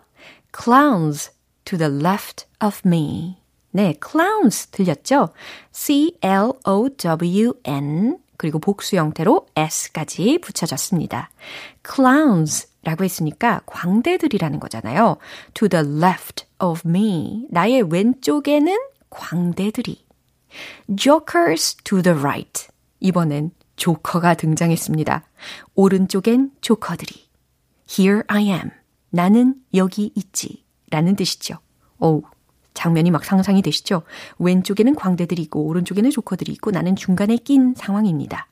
Clowns 0.56 1.32
to 1.64 1.76
the 1.76 1.92
left 1.92 2.46
of 2.64 2.82
me. 2.86 3.38
네, 3.72 3.94
clowns 4.00 4.68
들렸죠? 4.68 5.30
C-L-O-W-N 5.72 6.18
그리고 8.36 8.58
복수 8.60 8.94
형태로 8.96 9.46
s까지 9.56 10.38
붙여졌습니다. 10.38 11.30
clowns 11.84 12.68
라고 12.84 13.04
했으니까 13.04 13.60
광대들이라는 13.66 14.60
거잖아요. 14.60 15.16
To 15.54 15.68
the 15.68 15.86
left 15.86 16.46
of 16.60 16.82
me. 16.86 17.46
나의 17.50 17.82
왼쪽에는 17.82 18.76
광대들이. 19.10 20.04
Jokers 20.96 21.76
to 21.84 22.02
the 22.02 22.18
right. 22.18 22.68
이번엔 23.00 23.52
조커가 23.76 24.34
등장했습니다. 24.34 25.24
오른쪽엔 25.74 26.52
조커들이. 26.60 27.28
Here 27.88 28.22
I 28.26 28.46
am. 28.46 28.70
나는 29.10 29.56
여기 29.74 30.12
있지. 30.14 30.64
라는 30.90 31.16
뜻이죠. 31.16 31.58
오, 31.98 32.22
장면이 32.74 33.10
막 33.10 33.24
상상이 33.24 33.62
되시죠? 33.62 34.02
왼쪽에는 34.38 34.94
광대들이 34.94 35.42
있고 35.42 35.64
오른쪽에는 35.66 36.10
조커들이 36.10 36.52
있고 36.52 36.70
나는 36.70 36.96
중간에 36.96 37.36
낀 37.36 37.74
상황입니다. 37.74 38.48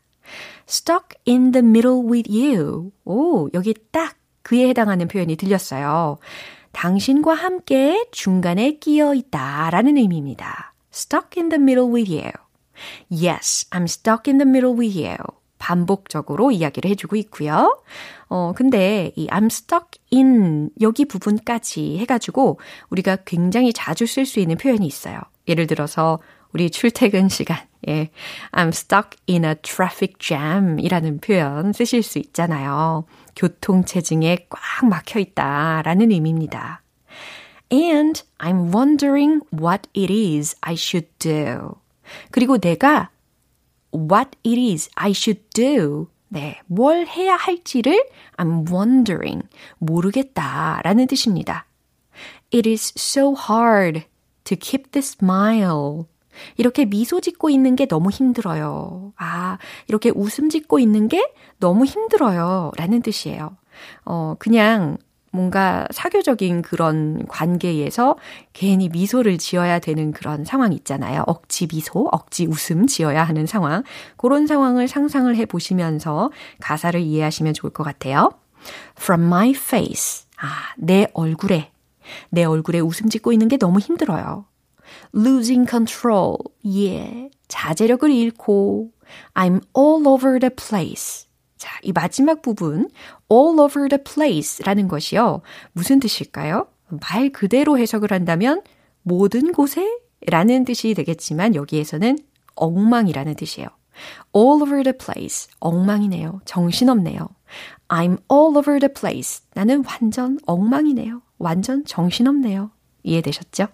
stuck 0.68 1.18
in 1.26 1.52
the 1.52 1.66
middle 1.66 2.00
with 2.00 2.30
you. 2.30 2.92
오, 3.04 3.48
여기 3.54 3.74
딱 3.90 4.16
그에 4.42 4.68
해당하는 4.68 5.08
표현이 5.08 5.36
들렸어요. 5.36 6.18
당신과 6.72 7.34
함께 7.34 8.06
중간에 8.12 8.78
끼어 8.78 9.14
있다 9.14 9.70
라는 9.70 9.96
의미입니다. 9.96 10.74
stuck 10.92 11.40
in 11.40 11.48
the 11.48 11.60
middle 11.60 11.92
with 11.92 12.12
you. 12.12 12.30
Yes, 13.10 13.68
I'm 13.70 13.84
stuck 13.84 14.30
in 14.30 14.38
the 14.38 14.48
middle 14.48 14.76
with 14.78 14.98
you. 14.98 15.16
반복적으로 15.58 16.50
이야기를 16.50 16.90
해주고 16.90 17.16
있고요. 17.16 17.82
어, 18.28 18.52
근데 18.56 19.12
이 19.14 19.26
I'm 19.28 19.46
stuck 19.46 20.00
in 20.12 20.70
여기 20.80 21.04
부분까지 21.04 21.98
해가지고 21.98 22.58
우리가 22.88 23.16
굉장히 23.26 23.72
자주 23.72 24.06
쓸 24.06 24.24
수 24.24 24.40
있는 24.40 24.56
표현이 24.56 24.86
있어요. 24.86 25.20
예를 25.46 25.66
들어서 25.66 26.18
우리 26.52 26.70
출퇴근 26.70 27.28
시간, 27.28 27.58
예, 27.88 28.10
I'm 28.52 28.68
stuck 28.68 29.10
in 29.28 29.44
a 29.44 29.54
traffic 29.62 30.14
jam 30.18 30.80
이라는 30.80 31.20
표현 31.20 31.72
쓰실 31.72 32.02
수 32.02 32.18
있잖아요. 32.18 33.04
교통체증에 33.40 34.48
꽉 34.50 34.86
막혀 34.86 35.18
있다 35.18 35.80
라는 35.82 36.10
의미입니다. 36.10 36.82
And 37.72 38.22
I'm 38.38 38.74
wondering 38.74 39.40
what 39.50 39.88
it 39.96 40.12
is 40.12 40.56
I 40.60 40.74
should 40.74 41.08
do. 41.18 41.76
그리고 42.30 42.58
내가 42.58 43.10
what 43.94 44.36
it 44.44 44.60
is 44.60 44.90
I 44.96 45.12
should 45.12 45.42
do. 45.54 46.08
네, 46.28 46.60
뭘 46.66 47.06
해야 47.06 47.34
할지를 47.34 48.08
I'm 48.36 48.70
wondering, 48.70 49.48
모르겠다 49.78 50.80
라는 50.84 51.06
뜻입니다. 51.06 51.66
It 52.52 52.68
is 52.68 52.92
so 52.96 53.34
hard 53.34 54.04
to 54.44 54.56
keep 54.56 54.90
the 54.92 55.02
smile. 55.02 56.04
이렇게 56.56 56.84
미소 56.84 57.20
짓고 57.20 57.50
있는 57.50 57.76
게 57.76 57.86
너무 57.86 58.10
힘들어요. 58.10 59.12
아, 59.16 59.58
이렇게 59.88 60.10
웃음 60.14 60.48
짓고 60.48 60.78
있는 60.78 61.08
게 61.08 61.32
너무 61.58 61.84
힘들어요. 61.84 62.72
라는 62.76 63.02
뜻이에요. 63.02 63.56
어, 64.04 64.34
그냥 64.38 64.98
뭔가 65.32 65.86
사교적인 65.92 66.62
그런 66.62 67.24
관계에서 67.28 68.16
괜히 68.52 68.88
미소를 68.88 69.38
지어야 69.38 69.78
되는 69.78 70.10
그런 70.10 70.44
상황 70.44 70.72
있잖아요. 70.72 71.22
억지 71.26 71.68
미소, 71.68 72.08
억지 72.10 72.46
웃음 72.46 72.86
지어야 72.86 73.22
하는 73.22 73.46
상황. 73.46 73.84
그런 74.16 74.46
상황을 74.46 74.88
상상을 74.88 75.34
해 75.36 75.46
보시면서 75.46 76.30
가사를 76.60 77.00
이해하시면 77.00 77.54
좋을 77.54 77.72
것 77.72 77.84
같아요. 77.84 78.30
From 78.98 79.26
my 79.26 79.50
face. 79.50 80.26
아, 80.36 80.74
내 80.76 81.06
얼굴에. 81.14 81.70
내 82.30 82.44
얼굴에 82.44 82.80
웃음 82.80 83.08
짓고 83.08 83.32
있는 83.32 83.46
게 83.46 83.56
너무 83.56 83.78
힘들어요. 83.78 84.46
Losing 85.14 85.68
control. 85.68 86.36
예. 86.66 87.30
자제력을 87.48 88.10
잃고 88.10 88.90
I'm 89.34 89.60
all 89.76 90.06
over 90.06 90.38
the 90.38 90.50
place. 90.50 91.26
자, 91.56 91.78
이 91.82 91.92
마지막 91.92 92.42
부분 92.42 92.88
all 93.30 93.60
over 93.60 93.88
the 93.88 94.02
place라는 94.02 94.88
것이요. 94.88 95.42
무슨 95.72 96.00
뜻일까요? 96.00 96.68
말 96.88 97.30
그대로 97.30 97.78
해석을 97.78 98.12
한다면 98.12 98.62
모든 99.02 99.52
곳에 99.52 99.98
라는 100.26 100.64
뜻이 100.64 100.94
되겠지만 100.94 101.54
여기에서는 101.54 102.18
엉망이라는 102.54 103.34
뜻이에요. 103.36 103.68
all 104.34 104.62
over 104.62 104.82
the 104.82 104.96
place. 104.96 105.48
엉망이네요. 105.60 106.40
정신없네요. 106.44 107.28
I'm 107.88 108.18
all 108.30 108.56
over 108.56 108.78
the 108.78 108.92
place. 108.92 109.42
나는 109.54 109.84
완전 109.86 110.38
엉망이네요. 110.46 111.22
완전 111.38 111.84
정신없네요. 111.84 112.70
이해되셨죠? 113.02 113.68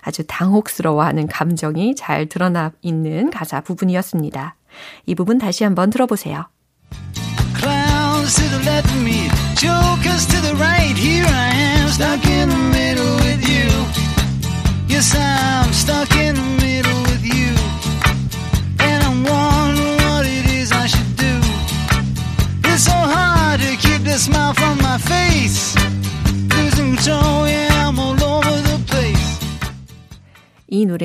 아주 0.00 0.24
당혹스러워하는 0.26 1.26
감정이 1.26 1.94
잘 1.94 2.26
드러나 2.26 2.72
있는 2.82 3.30
가사 3.30 3.60
부분이었습니다. 3.60 4.56
이 5.06 5.14
부분 5.14 5.38
다시 5.38 5.64
한번 5.64 5.90
들어보세요. 5.90 6.46
Clowns 7.58 8.36
to 8.36 8.48
the 8.48 8.70
left 8.70 8.90
of 8.90 9.02
me, 9.02 9.28
jokers 9.56 10.26
to 10.26 10.40
the 10.40 10.54
right. 10.56 10.96
Here 10.96 11.26
I 11.26 11.54
am, 11.54 11.88
stuck 11.88 12.26
in 12.26 12.48
the 12.48 12.69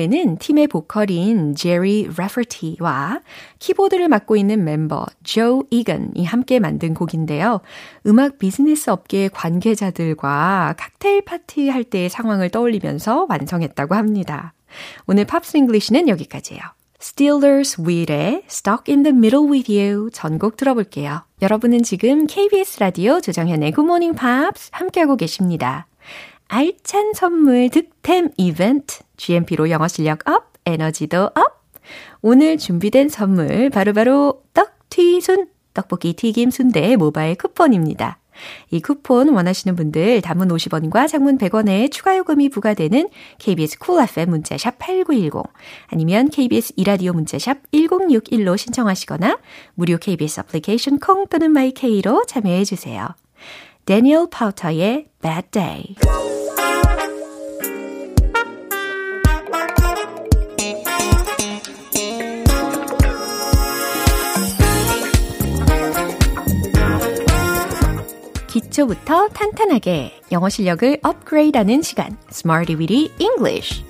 노래는 0.06 0.38
팀의 0.38 0.68
보컬인 0.68 1.54
제리 1.54 2.08
레퍼티와 2.16 3.20
키보드를 3.58 4.08
맡고 4.08 4.36
있는 4.36 4.64
멤버 4.64 5.04
Joe 5.24 5.64
Egan이 5.70 6.24
함께 6.24 6.60
만든 6.60 6.94
곡인데요. 6.94 7.60
음악 8.06 8.38
비즈니스 8.38 8.88
업계의 8.90 9.30
관계자들과 9.30 10.76
칵테일 10.78 11.22
파티 11.22 11.68
할 11.68 11.84
때의 11.84 12.08
상황을 12.08 12.50
떠올리면서 12.50 13.26
완성했다고 13.28 13.94
합니다. 13.94 14.54
오늘 15.06 15.24
Pops 15.24 15.56
English는 15.56 16.08
여기까지예요. 16.08 16.62
Stealers 17.00 17.82
Wheel의 17.82 18.44
Stuck 18.48 18.84
in 18.88 19.02
the 19.02 19.14
Middle 19.14 19.50
with 19.50 19.72
You 19.72 20.10
전곡 20.12 20.56
들어볼게요. 20.56 21.22
여러분은 21.42 21.82
지금 21.82 22.26
KBS 22.26 22.80
라디오 22.80 23.20
조정현의 23.20 23.72
Good 23.72 23.86
Morning 23.86 24.18
Pops 24.18 24.70
함께하고 24.72 25.16
계십니다. 25.16 25.86
알찬 26.48 27.12
선물 27.14 27.70
득템 27.70 28.30
이벤트 28.36 29.00
GMP로 29.16 29.70
영어 29.70 29.88
실력 29.88 30.28
up, 30.28 30.52
에너지도 30.64 31.24
up. 31.34 31.64
오늘 32.22 32.58
준비된 32.58 33.08
선물 33.08 33.70
바로바로 33.70 34.42
떡튀순 34.54 35.48
떡볶이 35.74 36.14
튀김 36.14 36.50
순대 36.50 36.96
모바일 36.96 37.36
쿠폰입니다. 37.36 38.18
이 38.70 38.80
쿠폰 38.80 39.30
원하시는 39.30 39.74
분들 39.76 40.20
단문 40.20 40.48
50원과 40.48 41.08
장문 41.08 41.38
100원에 41.38 41.90
추가 41.90 42.16
요금이 42.16 42.50
부과되는 42.50 43.08
KBS 43.38 43.78
쿨 43.78 43.94
cool 43.94 44.08
FM 44.08 44.30
문자샵 44.30 44.78
8910 44.78 45.42
아니면 45.86 46.28
KBS 46.28 46.74
2라디오 46.76 47.12
문자샵 47.12 47.70
1061로 47.72 48.56
신청하시거나 48.58 49.38
무료 49.74 49.96
KBS 49.96 50.40
애플리케이션 50.40 50.98
콩 50.98 51.26
또는 51.28 51.50
my 51.52 51.81
K로 51.81 52.24
참여해 52.26 52.64
주세요. 52.64 53.08
Daniel 53.86 54.28
Powter의 54.30 55.06
Bad 55.22 55.50
Day. 55.52 55.94
기초부터 68.48 69.28
탄탄하게 69.28 70.20
영어 70.32 70.48
실력을 70.48 70.98
업그레이드하는 71.04 71.82
시간. 71.82 72.18
Smarty 72.32 72.76
Weedy 72.76 73.12
English 73.20 73.84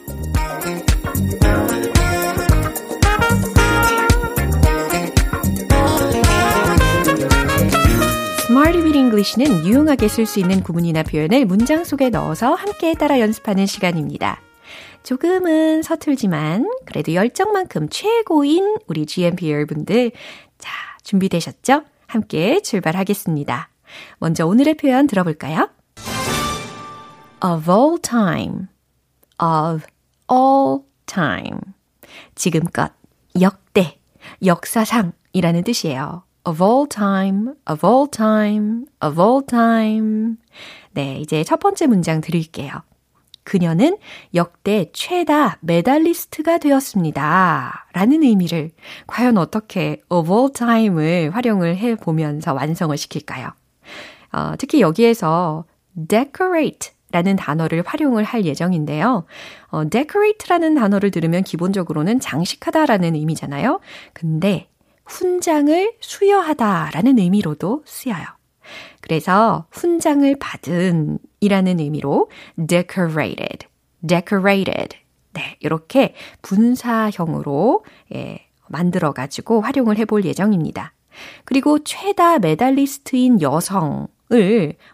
Smarty 8.56 8.84
Weedy 8.84 9.02
English는 9.02 9.66
유용하게 9.66 10.08
쓸 10.08 10.24
수 10.24 10.40
있는 10.40 10.62
구문이나 10.62 11.02
표현을 11.02 11.44
문장 11.44 11.84
속에 11.84 12.08
넣어서 12.08 12.54
함께 12.54 12.94
따라 12.94 13.20
연습하는 13.20 13.66
시간입니다. 13.66 14.40
조금은 15.02 15.82
서툴지만 15.82 16.66
그래도 16.86 17.12
열정만큼 17.12 17.90
최고인 17.90 18.78
우리 18.86 19.04
GMP 19.04 19.52
여러분들 19.52 20.12
자 20.56 20.72
준비되셨죠? 21.02 21.82
함께 22.06 22.62
출발하겠습니다. 22.62 23.68
먼저 24.20 24.46
오늘의 24.46 24.78
표현 24.78 25.06
들어볼까요? 25.06 25.68
of 27.44 27.70
all 27.70 27.98
time, 28.00 28.68
of 29.38 29.84
all 30.32 30.80
time. 31.04 31.58
지금껏, 32.34 32.90
역대, 33.38 33.98
역사상이라는 34.42 35.62
뜻이에요. 35.62 36.25
Of 36.46 36.62
all 36.62 36.88
time, 36.88 37.54
of 37.70 37.84
all 37.84 38.08
time, 38.08 38.86
of 39.04 39.20
all 39.20 39.44
time. 39.44 40.36
네, 40.92 41.18
이제 41.18 41.42
첫 41.44 41.58
번째 41.58 41.86
문장 41.86 42.20
드릴게요. 42.20 42.70
그녀는 43.42 43.96
역대 44.34 44.90
최다 44.92 45.58
메달리스트가 45.60 46.58
되었습니다. 46.58 47.86
라는 47.92 48.22
의미를 48.22 48.70
과연 49.06 49.38
어떻게 49.38 50.00
of 50.08 50.32
all 50.32 50.52
time을 50.52 51.30
활용을 51.30 51.76
해 51.76 51.94
보면서 51.94 52.54
완성을 52.54 52.96
시킬까요? 52.96 53.50
어, 54.32 54.52
특히 54.58 54.80
여기에서 54.80 55.64
decorate 56.08 56.92
라는 57.12 57.36
단어를 57.36 57.82
활용을 57.86 58.24
할 58.24 58.44
예정인데요. 58.44 59.26
어, 59.68 59.88
decorate라는 59.88 60.74
단어를 60.74 61.10
들으면 61.12 61.44
기본적으로는 61.44 62.18
장식하다라는 62.18 63.14
의미잖아요. 63.14 63.80
근데 64.12 64.68
훈장을 65.06 65.94
수여하다라는 66.00 67.18
의미로도 67.18 67.82
쓰여요. 67.86 68.24
그래서 69.00 69.66
훈장을 69.70 70.36
받은 70.38 71.18
이라는 71.40 71.80
의미로 71.80 72.28
decorated, 72.66 73.66
decorated. 74.06 74.98
네, 75.32 75.56
이렇게 75.60 76.14
분사형으로 76.42 77.84
예, 78.14 78.46
만들어 78.68 79.12
가지고 79.12 79.60
활용을 79.60 79.98
해볼 79.98 80.24
예정입니다. 80.24 80.92
그리고 81.44 81.78
최다 81.78 82.40
메달리스트인 82.40 83.40
여성을 83.40 84.08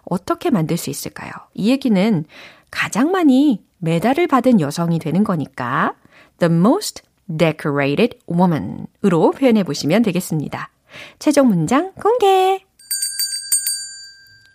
어떻게 0.04 0.50
만들 0.50 0.76
수 0.76 0.90
있을까요? 0.90 1.30
이 1.54 1.70
얘기는 1.70 2.24
가장 2.70 3.10
많이 3.10 3.64
메달을 3.78 4.26
받은 4.26 4.60
여성이 4.60 4.98
되는 4.98 5.24
거니까 5.24 5.94
the 6.38 6.52
most 6.52 7.02
decorated 7.28 8.18
woman으로 8.28 9.32
표현해 9.32 9.62
보시면 9.62 10.02
되겠습니다. 10.02 10.70
최종 11.18 11.48
문장 11.48 11.92
공개! 11.94 12.64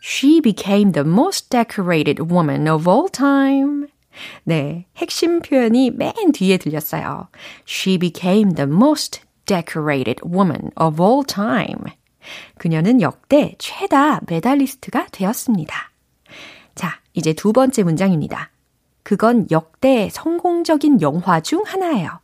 She 0.03 0.39
became 0.41 0.93
the 0.93 1.05
most 1.05 1.49
decorated 1.49 2.23
woman 2.23 2.67
of 2.67 2.89
all 2.89 3.09
time. 3.11 3.87
네, 4.43 4.85
핵심 4.95 5.41
표현이 5.41 5.91
맨 5.91 6.13
뒤에 6.33 6.57
들렸어요. 6.57 7.27
She 7.67 7.97
became 7.97 8.53
the 8.55 8.69
most 8.69 9.21
decorated 9.45 10.21
woman 10.25 10.71
of 10.79 11.01
all 11.01 11.23
time. 11.25 11.93
그녀는 12.57 13.01
역대 13.01 13.55
최다 13.57 14.21
메달리스트가 14.27 15.07
되었습니다. 15.11 15.91
자, 16.75 16.99
이제 17.13 17.33
두 17.33 17.53
번째 17.53 17.83
문장입니다. 17.83 18.51
그건 19.03 19.47
역대 19.51 20.09
성공적인 20.11 21.01
영화 21.01 21.39
중 21.39 21.63
하나예요. 21.65 22.19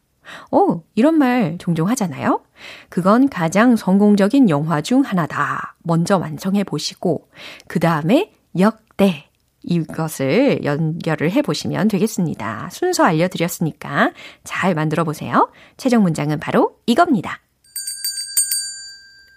오, 0.52 0.84
이런 0.96 1.18
말 1.18 1.58
종종 1.60 1.90
하잖아요. 1.90 2.42
그건 2.90 3.30
가장 3.30 3.76
성공적인 3.76 4.50
영화 4.50 4.82
중 4.82 5.02
하나다. 5.02 5.76
먼저 5.84 6.18
완성해 6.18 6.64
보시고, 6.64 7.30
그 7.68 7.80
다음에 7.80 8.32
역대 8.58 9.30
이것을 9.64 10.64
연결을 10.64 11.32
해 11.32 11.42
보시면 11.42 11.88
되겠습니다. 11.88 12.70
순서 12.72 13.04
알려드렸으니까 13.04 14.12
잘 14.44 14.76
만들어 14.76 15.04
보세요. 15.04 15.52
최종 15.78 16.04
문장은 16.04 16.40
바로 16.40 16.78
이겁니다. 16.86 17.40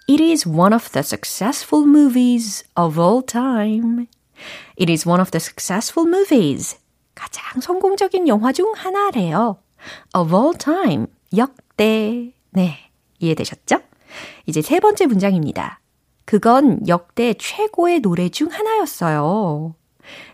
It 0.08 0.22
is 0.22 0.48
one 0.48 0.72
of 0.72 0.90
the 0.90 1.02
successful 1.02 1.86
movies 1.86 2.64
of 2.76 3.00
all 3.00 3.24
time. 3.24 4.06
It 4.78 4.90
is 4.90 5.08
one 5.08 5.20
of 5.20 5.30
the 5.30 5.40
successful 5.40 6.08
movies. 6.08 6.78
가장 7.14 7.60
성공적인 7.60 8.28
영화 8.28 8.52
중 8.52 8.72
하나래요. 8.76 9.58
Of 10.16 10.34
all 10.34 10.56
time. 10.56 11.06
역대. 11.36 12.32
네. 12.50 12.78
이해되셨죠? 13.18 13.78
이제 14.46 14.62
세 14.62 14.80
번째 14.80 15.06
문장입니다. 15.06 15.80
그건 16.24 16.86
역대 16.88 17.34
최고의 17.34 18.00
노래 18.00 18.28
중 18.28 18.48
하나였어요. 18.48 19.74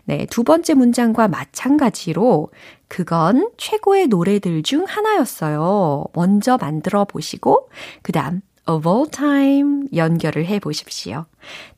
네, 0.05 0.25
두 0.29 0.43
번째 0.43 0.73
문장과 0.73 1.27
마찬가지로 1.27 2.51
그건 2.87 3.49
최고의 3.57 4.07
노래들 4.07 4.63
중 4.63 4.85
하나였어요. 4.85 6.05
먼저 6.13 6.57
만들어 6.57 7.05
보시고 7.05 7.69
그 8.01 8.11
다음 8.11 8.41
of 8.67 8.87
all 8.87 9.09
time 9.09 9.87
연결을 9.95 10.45
해 10.45 10.59
보십시오. 10.59 11.25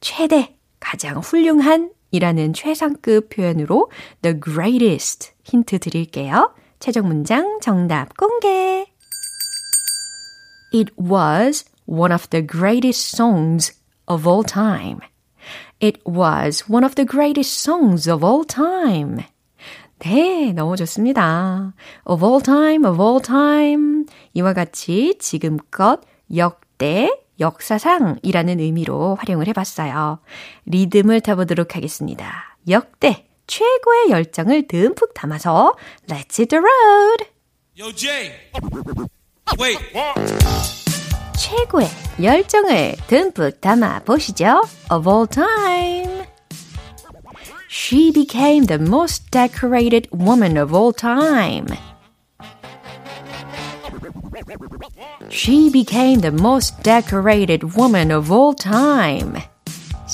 최대, 0.01 0.55
가장 0.79 1.17
훌륭한 1.17 1.91
이라는 2.11 2.53
최상급 2.53 3.29
표현으로 3.29 3.89
the 4.21 4.39
greatest 4.39 5.31
힌트 5.43 5.79
드릴게요. 5.79 6.53
최종 6.79 7.07
문장 7.07 7.59
정답 7.61 8.15
공개. 8.17 8.87
It 10.73 10.91
was 10.97 11.65
one 11.85 12.11
of 12.11 12.27
the 12.29 12.45
greatest 12.45 13.15
songs 13.15 13.73
of 14.07 14.27
all 14.27 14.43
time. 14.43 14.99
It 15.79 16.01
was 16.05 16.65
one 16.69 16.83
of 16.83 16.95
the 16.95 17.05
greatest 17.05 17.61
songs 17.61 18.09
of 18.09 18.25
all 18.25 18.45
time. 18.45 19.19
네, 19.99 20.53
너무 20.53 20.75
좋습니다. 20.75 21.73
of 22.05 22.25
all 22.25 22.41
time, 22.41 22.85
of 22.85 23.01
all 23.01 23.21
time. 23.21 24.05
이와 24.33 24.53
같이 24.53 25.17
지금껏 25.19 26.01
역대, 26.35 27.09
역사상이라는 27.39 28.59
의미로 28.59 29.15
활용을 29.15 29.47
해봤어요. 29.47 30.19
리듬을 30.65 31.21
타보도록 31.21 31.75
하겠습니다. 31.75 32.57
역대, 32.69 33.27
최고의 33.46 34.10
열정을 34.10 34.68
듬뿍 34.68 35.14
담아서 35.14 35.74
Let's 36.08 36.38
hit 36.38 36.48
the 36.48 36.62
road! 36.62 37.26
Yo, 37.76 37.92
Jay. 37.92 38.32
Wait. 39.58 39.78
최고의 41.36 41.88
열정을 42.22 42.96
듬뿍 43.06 43.60
담아 43.60 44.00
보시죠. 44.00 44.62
Of 44.90 45.08
all 45.08 45.26
time. 45.26 46.26
She 47.68 48.12
became 48.12 48.66
the 48.66 48.80
most 48.80 49.30
decorated 49.30 50.08
woman 50.12 50.56
of 50.56 50.74
all 50.74 50.92
time. 50.92 51.66
She 55.30 55.70
became 55.70 56.20
the 56.20 56.32
most 56.32 56.82
decorated 56.82 57.76
woman 57.76 58.10
of 58.10 58.32
all 58.32 58.54
time. 58.54 59.36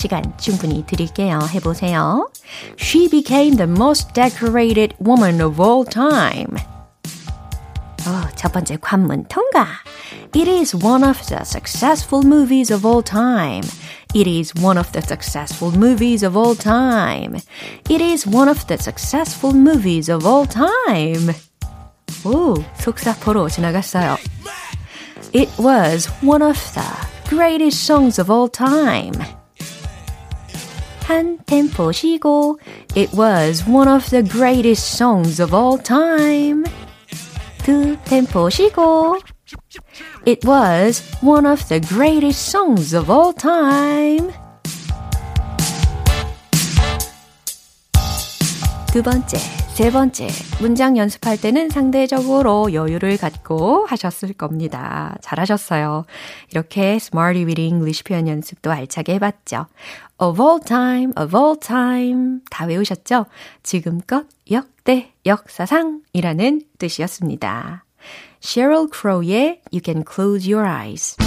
시간 0.01 0.37
충분히 0.39 0.85
드릴게요. 0.87 1.41
해보세요. 1.51 2.29
She 2.79 3.09
became 3.09 3.57
the 3.57 3.71
most 3.71 4.13
decorated 4.13 4.95
woman 5.01 5.41
of 5.41 5.61
all 5.61 5.85
time. 5.85 6.57
어, 8.07 8.29
첫 8.37 8.53
번째 8.53 8.77
관문 8.77 9.27
통과. 9.29 9.67
It 10.35 10.49
is 10.49 10.77
one 10.77 11.03
of 11.03 11.21
the 11.27 11.41
successful 11.45 12.25
movies 12.25 12.73
of 12.73 12.87
all 12.87 13.03
time. 13.03 13.65
It 14.15 14.29
is 14.29 14.53
one 14.57 14.79
of 14.79 14.93
the 14.93 15.03
successful 15.03 15.73
movies 15.77 16.25
of 16.25 16.39
all 16.39 16.55
time. 16.55 17.41
It 17.89 18.01
is 18.01 18.29
one 18.29 18.49
of 18.49 18.67
the 18.67 18.79
successful 18.79 19.53
movies 19.53 20.11
of 20.11 20.27
all 20.27 20.47
time. 20.47 21.35
오, 22.25 22.55
속사포로 22.79 23.49
지나갔어요. 23.49 24.17
It 25.33 25.51
was 25.59 26.09
one 26.23 26.43
of 26.43 26.57
the 26.75 26.85
greatest 27.29 27.85
songs 27.85 28.21
of 28.21 28.31
all 28.33 28.49
time. 28.49 29.13
한 31.12 31.38
템포 31.46 31.92
쉬고 31.92 32.58
It 32.96 33.14
was 33.20 33.70
one 33.70 33.90
of 33.90 34.10
the 34.12 34.24
greatest 34.24 34.96
songs 34.96 35.42
of 35.42 35.54
all 35.54 35.78
time. 35.78 36.64
두 37.66 37.98
템포 38.06 38.50
쉬고 38.50 39.20
It 40.26 40.48
was 40.48 41.04
one 41.22 41.46
of 41.46 41.68
the 41.68 41.82
greatest 41.82 42.50
songs 42.50 42.96
of 42.96 43.12
all 43.12 43.34
time. 43.34 44.32
두 48.94 49.04
번째, 49.04 49.38
세 49.74 49.90
번째, 49.90 50.28
문장 50.60 50.98
연습할 50.98 51.40
때는 51.40 51.70
상대적으로 51.70 52.74
여유를 52.74 53.18
갖고 53.18 53.86
하셨을 53.86 54.34
겁니다. 54.34 55.16
잘하셨어요. 55.22 56.06
이렇게 56.52 56.96
Smarty 56.96 57.46
with 57.46 57.62
English 57.62 58.04
표현 58.04 58.28
연습도 58.28 58.70
알차게 58.72 59.14
해봤죠. 59.16 59.68
Of 60.22 60.40
all 60.40 60.60
time, 60.60 61.14
of 61.18 61.36
all 61.36 61.58
time. 61.60 62.42
다 62.52 62.66
외우셨죠? 62.66 63.26
지금껏 63.64 64.28
역대, 64.52 65.14
역사상이라는 65.26 66.62
뜻이었습니다. 66.78 67.86
Sheryl 68.44 68.90
Crow의 68.94 69.62
You 69.74 69.82
Can 69.84 70.04
Close 70.08 70.54
Your 70.54 70.70
Eyes. 70.70 71.18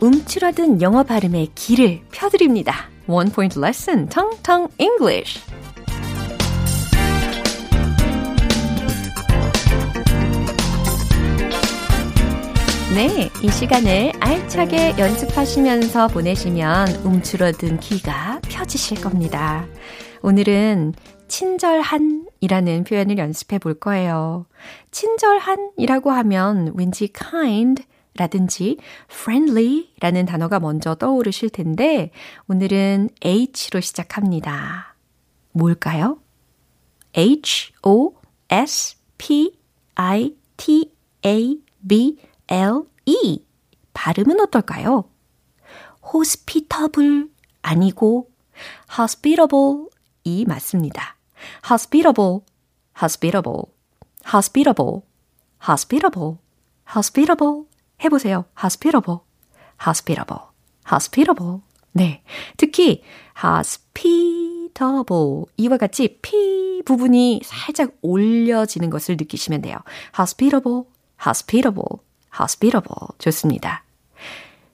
움츠러든 0.00 0.82
영어 0.82 1.02
발음의 1.02 1.48
길을 1.54 2.02
펴드립니다. 2.12 2.90
One 3.06 3.32
Point 3.32 3.58
Lesson, 3.58 4.06
Tong 4.10 4.36
Tong 4.42 4.70
English. 4.78 5.40
네, 12.92 13.30
이 13.40 13.48
시간을 13.48 14.12
알차게 14.18 14.98
연습하시면서 14.98 16.08
보내시면 16.08 16.88
움츠러든 17.04 17.78
귀가 17.78 18.40
펴지실 18.48 19.00
겁니다. 19.00 19.64
오늘은 20.22 20.94
친절한이라는 21.28 22.82
표현을 22.82 23.16
연습해 23.18 23.60
볼 23.60 23.74
거예요. 23.74 24.46
친절한이라고 24.90 26.10
하면 26.10 26.72
왠지 26.74 27.12
kind 27.12 27.84
라든지 28.16 28.78
friendly 29.08 29.90
라는 30.00 30.26
단어가 30.26 30.58
먼저 30.58 30.96
떠오르실 30.96 31.50
텐데 31.50 32.10
오늘은 32.48 33.10
H로 33.24 33.80
시작합니다. 33.80 34.96
뭘까요? 35.52 36.18
H 37.16 37.72
O 37.84 38.14
S 38.50 38.96
P 39.16 39.52
I 39.94 40.34
T 40.56 40.90
A 41.24 41.60
B 41.86 42.18
L 42.50 42.82
E 43.06 43.44
발음은 43.94 44.40
어떨까요? 44.40 45.04
hospitable 46.02 47.28
아니고 47.62 48.28
hospitable 48.98 49.86
이 50.24 50.44
맞습니다. 50.44 51.16
hospitable, 51.70 52.40
hospitable, 53.00 53.62
hospitable, 54.26 55.02
hospitable, 55.66 56.38
hospitable. 56.94 57.64
해보세요. 58.04 58.44
hospitable, 58.62 59.20
hospitable, 59.86 60.42
hospitable. 60.90 61.60
네. 61.92 62.22
특히 62.56 63.02
hospitable 63.42 65.44
이와 65.56 65.76
같이 65.76 66.18
P 66.22 66.82
부분이 66.84 67.42
살짝 67.44 67.92
올려지는 68.00 68.90
것을 68.90 69.16
느끼시면 69.18 69.62
돼요. 69.62 69.76
hospitable, 70.18 70.84
hospitable, 71.24 72.00
hospitable. 72.38 73.08
좋습니다. 73.18 73.84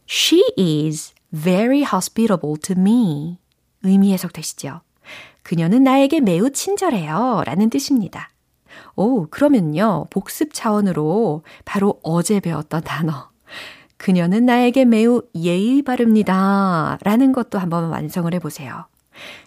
She 0.09 0.42
is 0.59 1.14
very 1.33 1.83
hospitable 1.83 2.57
to 2.62 2.75
me. 2.79 3.38
의미 3.83 4.12
해석되시죠? 4.12 4.81
그녀는 5.42 5.85
나에게 5.85 6.21
매우 6.21 6.51
친절해요. 6.51 7.42
라는 7.47 7.71
뜻입니다. 7.71 8.31
오, 8.97 9.27
그러면요. 9.29 10.07
복습 10.11 10.53
차원으로 10.53 11.45
바로 11.64 12.01
어제 12.03 12.40
배웠던 12.40 12.83
단어. 12.83 13.31
그녀는 13.97 14.45
나에게 14.45 14.85
매우 14.85 15.23
예의 15.35 15.83
바릅니다. 15.83 16.99
라는 17.03 17.33
것도 17.33 17.59
한번 17.59 17.90
완성을 17.90 18.33
해보세요. 18.35 18.87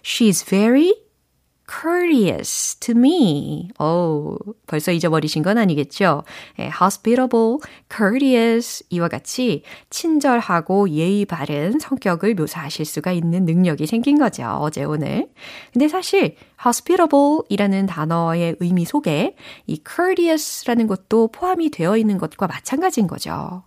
She's 0.02 0.44
very 0.46 0.99
courteous 1.70 2.76
to 2.80 2.94
me. 2.96 3.68
오, 3.78 4.36
벌써 4.66 4.90
잊어버리신 4.90 5.42
건 5.42 5.56
아니겠죠? 5.56 6.24
예, 6.58 6.64
hospitable, 6.64 7.58
courteous 7.88 8.84
이와 8.90 9.08
같이 9.08 9.62
친절하고 9.88 10.90
예의 10.90 11.24
바른 11.26 11.78
성격을 11.78 12.34
묘사하실 12.34 12.84
수가 12.84 13.12
있는 13.12 13.44
능력이 13.44 13.86
생긴 13.86 14.18
거죠. 14.18 14.44
어제 14.60 14.82
오늘. 14.82 15.28
근데 15.72 15.86
사실 15.86 16.36
hospitable 16.64 17.42
이라는 17.48 17.86
단어의 17.86 18.56
의미 18.58 18.84
속에 18.84 19.36
이 19.66 19.80
courteous라는 19.88 20.88
것도 20.88 21.28
포함이 21.28 21.70
되어 21.70 21.96
있는 21.96 22.18
것과 22.18 22.48
마찬가지인 22.48 23.06
거죠. 23.06 23.62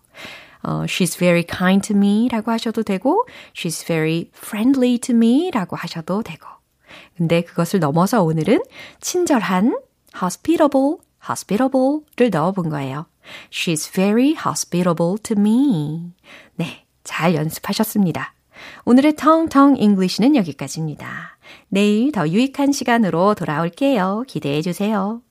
어, 0.63 0.83
she's 0.85 1.17
very 1.17 1.43
kind 1.43 1.85
to 1.87 1.95
me 1.95 2.29
라고 2.29 2.51
하셔도 2.51 2.83
되고, 2.83 3.25
she's 3.53 3.85
very 3.85 4.29
friendly 4.35 4.97
to 4.97 5.13
me 5.13 5.51
라고 5.51 5.75
하셔도 5.75 6.23
되고. 6.23 6.62
근데 7.17 7.41
그것을 7.41 7.79
넘어서 7.79 8.23
오늘은 8.23 8.61
친절한 9.01 9.77
hospitable, 10.21 10.97
hospitable를 11.27 12.29
넣어본 12.31 12.69
거예요. 12.69 13.05
She's 13.49 13.91
very 13.91 14.35
hospitable 14.45 15.15
to 15.23 15.35
me. 15.37 16.11
네, 16.55 16.85
잘 17.03 17.35
연습하셨습니다. 17.35 18.33
오늘의 18.85 19.15
텅텅 19.15 19.75
English는 19.77 20.35
여기까지입니다. 20.35 21.37
내일 21.69 22.11
더 22.11 22.27
유익한 22.27 22.71
시간으로 22.71 23.35
돌아올게요. 23.35 24.25
기대해 24.27 24.61
주세요. 24.61 25.21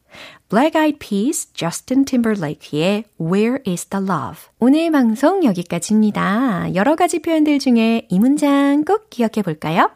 Black 0.48 0.78
Eyed 0.78 0.98
Peas, 0.98 1.52
Justin 1.54 2.04
Timberlake의 2.04 3.04
Where 3.18 3.58
is 3.66 3.86
the 3.86 4.04
Love? 4.04 4.50
오늘 4.58 4.90
방송 4.90 5.44
여기까지입니다. 5.44 6.74
여러 6.74 6.96
가지 6.96 7.20
표현들 7.20 7.58
중에 7.58 8.06
이 8.10 8.18
문장 8.18 8.84
꼭 8.84 9.08
기억해 9.08 9.42
볼까요? 9.42 9.90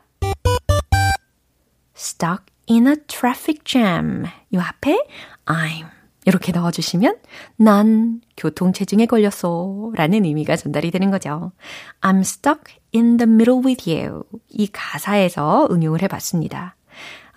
Stuck 1.97 2.45
in 2.69 2.87
a 2.87 2.97
traffic 3.07 3.65
jam. 3.65 4.25
요 4.55 4.61
앞에 4.61 4.99
I'm 5.47 5.87
이렇게 6.27 6.53
넣어주시면 6.53 7.17
난 7.57 8.21
교통체증에 8.37 9.07
걸렸어 9.07 9.93
라는 9.95 10.25
의미가 10.25 10.57
전달이 10.57 10.91
되는 10.91 11.11
거죠. 11.11 11.53
I'm 12.01 12.21
stuck 12.21 12.75
in 12.95 13.17
the 13.17 13.31
middle 13.31 13.63
with 13.65 13.89
you. 13.89 14.25
이 14.49 14.67
가사에서 14.67 15.69
응용을 15.71 16.03
해봤습니다. 16.03 16.77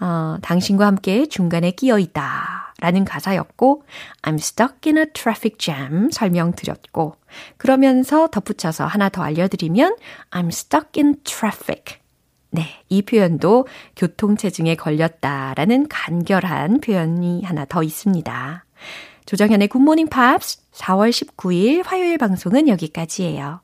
어, 0.02 0.38
당신과 0.42 0.88
함께 0.88 1.28
중간에 1.28 1.72
끼어 1.72 2.00
있다 2.00 2.74
라는 2.80 3.06
가사였고 3.06 3.84
I'm 4.24 4.36
stuck 4.36 4.78
in 4.86 4.98
a 4.98 5.06
traffic 5.14 5.58
jam 5.58 6.10
설명드렸고 6.12 7.16
그러면서 7.58 8.28
덧붙여서 8.28 8.86
하나 8.86 9.10
더 9.10 9.22
알려드리면 9.22 9.98
I'm 10.32 10.48
stuck 10.48 10.92
in 10.96 11.18
traffic 11.24 11.99
네, 12.52 12.66
이 12.90 13.02
표현도 13.02 13.68
교통체증에 13.96 14.76
걸렸다라는 14.76 15.88
간결한 15.88 16.82
표현이 16.82 17.44
하나 17.44 17.66
더 17.66 17.84
있습니다. 17.84 18.66
조정현의 19.26 19.68
굿모닝 19.68 20.08
팝스 20.08 20.60
4월 20.74 21.12
19일 21.12 21.84
화요일 21.86 22.18
방송은 22.18 22.68
여기까지예요. 22.68 23.62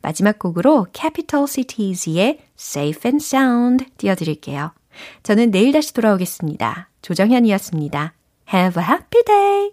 마지막 0.00 0.38
곡으로 0.38 0.86
Capital 0.94 1.46
Cities의 1.46 2.38
Safe 2.58 3.00
and 3.04 3.24
Sound 3.24 3.86
띄워드릴게요. 3.98 4.72
저는 5.22 5.50
내일 5.50 5.72
다시 5.72 5.92
돌아오겠습니다. 5.92 6.88
조정현이었습니다. 7.02 8.14
Have 8.52 8.82
a 8.82 8.88
happy 8.88 9.24
day! 9.24 9.72